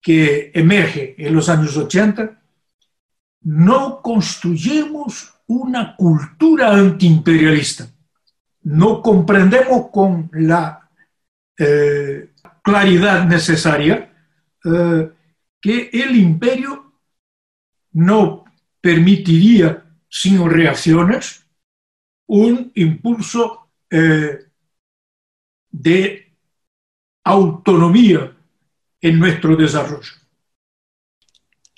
[0.00, 2.40] que emerge en los años 80,
[3.42, 7.88] no construyemos una cultura antiimperialista.
[8.62, 10.88] No comprendemos con la
[11.58, 12.30] eh,
[12.62, 14.12] claridad necesaria
[14.64, 15.10] eh,
[15.60, 16.92] que el imperio
[17.92, 18.44] no
[18.80, 19.81] permitiría
[20.12, 21.46] sin reacciones
[22.26, 24.38] un impulso eh,
[25.70, 26.34] de
[27.24, 28.36] autonomía
[29.00, 30.12] en nuestro desarrollo.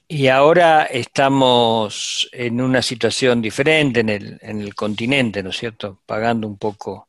[0.09, 6.03] Y ahora estamos en una situación diferente en el, en el continente, ¿no es cierto?
[6.05, 7.09] Pagando un poco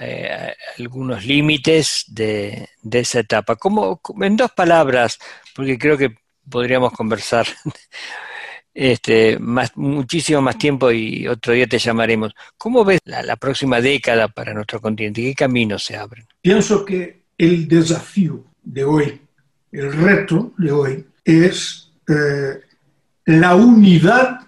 [0.00, 3.56] eh, algunos límites de, esa etapa.
[3.56, 5.18] ¿Cómo, en dos palabras,
[5.54, 6.16] porque creo que
[6.48, 7.46] podríamos conversar
[8.74, 12.34] este, más, muchísimo más tiempo y otro día te llamaremos.
[12.56, 15.22] ¿Cómo ves la, próxima década para nuestro continente?
[15.22, 16.26] ¿Qué caminos se abren?
[16.40, 19.20] Pienso que el desafío de hoy,
[19.72, 22.60] el reto de hoy, es eh,
[23.26, 24.40] la unidad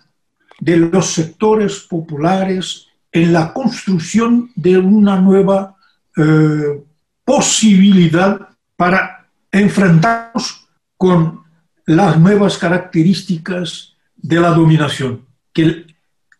[0.61, 5.77] de los sectores populares en la construcción de una nueva
[6.17, 6.83] eh,
[7.25, 11.43] posibilidad para enfrentarnos con
[11.87, 13.94] las nuevas características
[14.25, 15.85] de la dominación, que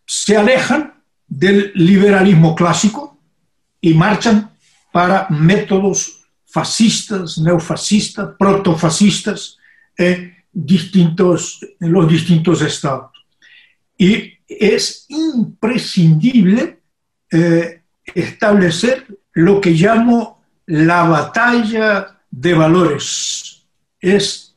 [0.07, 0.95] se alejan
[1.27, 3.19] del liberalismo clásico
[3.79, 4.49] y marchan
[4.91, 9.57] para métodos fascistas, neofascistas, protofascistas
[9.95, 13.11] en, distintos, en los distintos estados.
[13.95, 16.79] Y es imprescindible
[17.31, 17.81] eh,
[18.15, 23.67] establecer lo que llamo la batalla de valores.
[23.99, 24.55] Es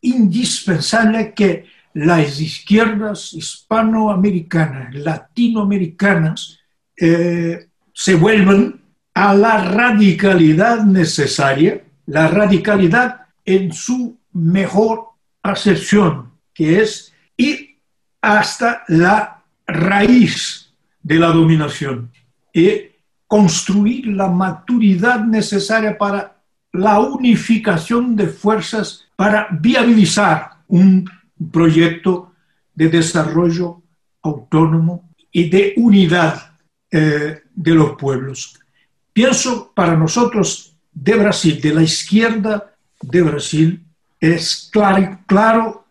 [0.00, 6.60] indispensable que las izquierdas hispanoamericanas, latinoamericanas,
[6.96, 8.80] eh, se vuelvan
[9.14, 15.08] a la radicalidad necesaria, la radicalidad en su mejor
[15.42, 17.78] acepción, que es ir
[18.22, 20.72] hasta la raíz
[21.02, 22.12] de la dominación
[22.52, 22.92] y
[23.26, 26.36] construir la maturidad necesaria para
[26.72, 31.04] la unificación de fuerzas para viabilizar un
[31.50, 32.32] proyecto
[32.74, 33.82] de desarrollo
[34.22, 36.52] autónomo y de unidad
[36.90, 38.58] eh, de los pueblos.
[39.12, 43.84] Pienso para nosotros de Brasil, de la izquierda de Brasil,
[44.20, 45.86] es claro, claro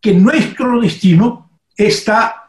[0.00, 2.48] que nuestro destino está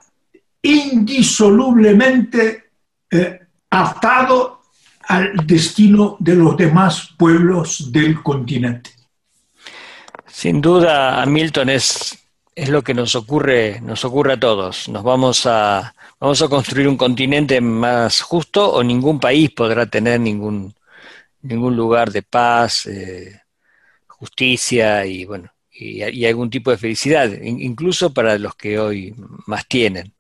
[0.62, 2.72] indisolublemente
[3.12, 3.40] eh,
[3.70, 4.62] atado
[5.08, 8.92] al destino de los demás pueblos del continente.
[10.28, 12.18] Sin duda, Milton, es,
[12.56, 14.90] es lo que nos ocurre, nos ocurre a todos.
[14.90, 20.20] Nos vamos a, vamos a construir un continente más justo o ningún país podrá tener
[20.20, 20.74] ningún,
[21.42, 23.42] ningún lugar de paz, eh,
[24.08, 29.16] justicia y bueno, y, algún tipo de felicidad, incluso para los que hoy
[29.48, 30.14] más tienen.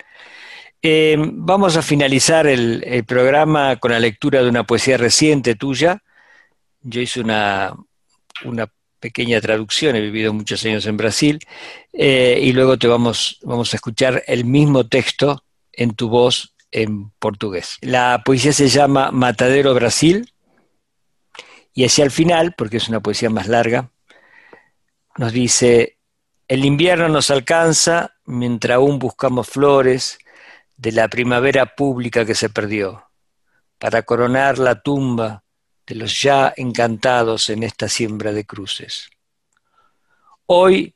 [0.81, 6.01] Eh, vamos a finalizar el, programa con la lectura de una poesía reciente tuya.
[6.81, 7.75] Yo hice una,
[8.45, 11.39] una pequeña traducción, he vivido muchos años en Brasil,
[12.01, 15.43] eh, y luego te vamos, vamos a escuchar el mismo texto
[15.73, 17.75] en tu voz en portugués.
[17.81, 20.31] La poesía se llama Matadero Brasil
[21.73, 23.91] y hacia el final, porque es una poesía más larga,
[25.17, 25.97] nos dice,
[26.47, 30.19] el invierno nos alcanza mientras aún buscamos flores
[30.77, 33.09] de la primavera pública que se perdió,
[33.77, 35.43] para coronar la tumba
[35.85, 39.09] de los ya encantados en esta siembra de cruces.
[40.45, 40.95] Hoy,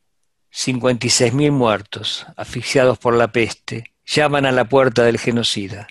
[0.53, 5.87] 56.000 muertos, asfixiados por la peste, llaman a la puerta del genocida.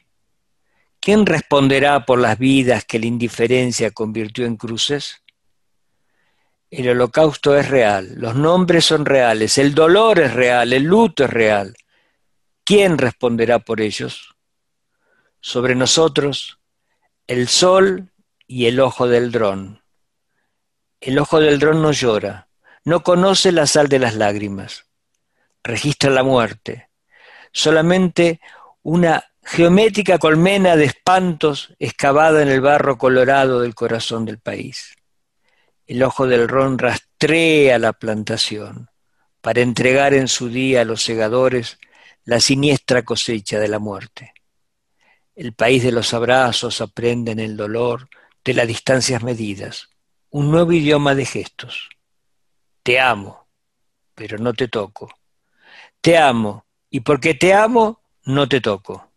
[1.01, 5.23] ¿Quién responderá por las vidas que la indiferencia convirtió en cruces?
[6.71, 11.31] El holocausto es real, los nombres son reales, el dolor es real, el luto es
[11.31, 11.77] real.
[12.65, 14.37] ¿Quién responderá por ellos?
[15.41, 16.61] Sobre nosotros,
[17.27, 18.13] el sol
[18.47, 19.83] y el ojo del dron.
[21.01, 22.49] El ojo del dron no llora,
[22.85, 24.87] no conoce la sal de las lágrimas,
[25.63, 26.89] registra la muerte,
[27.53, 28.41] solamente
[28.83, 34.95] una geométrica colmena de espantos excavada en el barro colorado del corazón del país.
[35.87, 38.89] El ojo del ron rastrea la plantación
[39.41, 41.79] para entregar en su día a los segadores
[42.25, 44.33] la siniestra cosecha de la muerte.
[45.35, 48.09] El país de los abrazos aprende en el dolor
[48.45, 49.89] de las distancias medidas,
[50.31, 51.89] un nuevo idioma de gestos.
[52.83, 53.47] Te amo,
[54.15, 55.09] pero no te toco.
[56.01, 59.13] Te amo, y porque te amo, no te toco.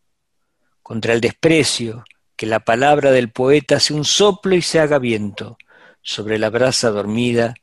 [0.84, 2.04] Contra el desprecio,
[2.36, 5.58] que la palabra del poeta sea un soplo y se haga viento
[6.02, 7.56] sobre la brasa dormida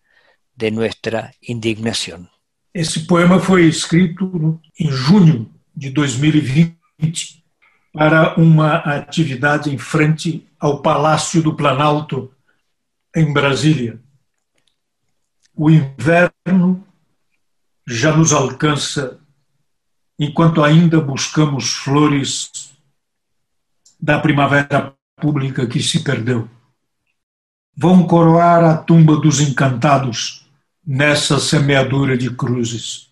[0.55, 2.31] de nuestra indignación.
[2.75, 7.45] Esse poema foi escrito em junho de 2020
[7.93, 12.33] para uma atividade em frente ao Palácio do Planalto,
[13.15, 14.01] em Brasília.
[15.55, 16.87] O inverno
[17.87, 19.21] já nos alcança
[20.19, 22.73] enquanto ainda buscamos flores
[24.01, 26.49] da primavera pública que se perdeu.
[27.77, 30.47] Vão coroar a tumba dos encantados
[30.85, 33.11] nessa semeadura de cruzes.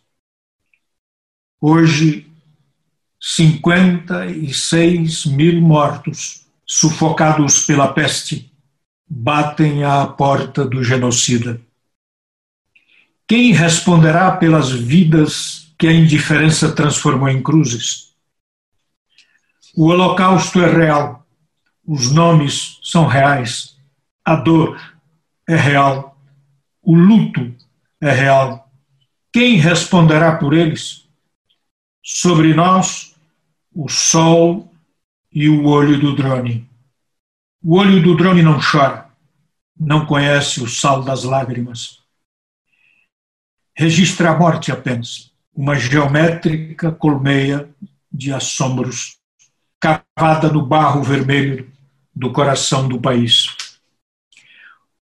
[1.60, 2.26] Hoje,
[3.20, 8.50] 56 mil mortos, sufocados pela peste,
[9.08, 11.60] batem à porta do genocida.
[13.30, 18.12] Quem responderá pelas vidas que a indiferença transformou em cruzes.
[19.72, 21.24] O holocausto é real,
[21.86, 23.78] os nomes são reais,
[24.24, 24.82] a dor
[25.48, 26.20] é real,
[26.82, 27.54] o luto
[28.00, 28.68] é real.
[29.32, 31.08] Quem responderá por eles?
[32.02, 33.14] Sobre nós,
[33.72, 34.74] o sol
[35.30, 36.68] e o olho do drone.
[37.62, 39.08] O olho do drone não chora,
[39.78, 41.99] não conhece o sal das lágrimas.
[43.76, 47.68] Registra a morte apenas uma geométrica colmeia
[48.12, 49.16] de assombros,
[49.80, 51.70] cavada no barro vermelho
[52.14, 53.56] do coração do país.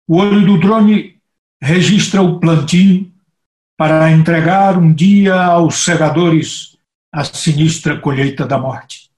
[0.07, 1.21] O olho do drone
[1.61, 3.11] registra o plantio
[3.77, 6.77] para entregar um dia aos segadores
[7.13, 9.11] a sinistra colheita da morte.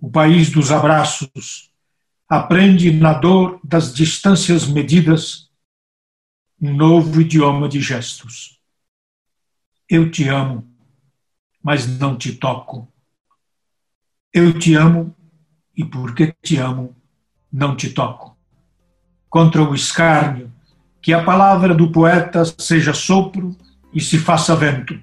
[0.00, 1.70] O país dos abraços
[2.28, 5.49] aprende na dor das distâncias medidas
[6.60, 8.60] um novo idioma de gestos.
[9.88, 10.68] Eu te amo,
[11.62, 12.86] mas não te toco.
[14.32, 15.14] Eu te amo
[15.74, 16.94] e porque te amo,
[17.50, 18.36] não te toco.
[19.28, 20.52] Contra o escárnio,
[21.00, 23.56] que a palavra do poeta seja sopro
[23.92, 25.00] e se faça vento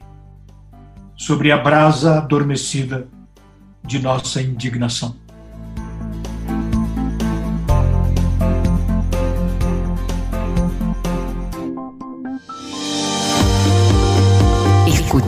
[1.18, 3.08] sobre a brasa adormecida
[3.84, 5.27] de nossa indignação.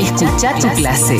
[0.00, 1.16] Escucha tu clase.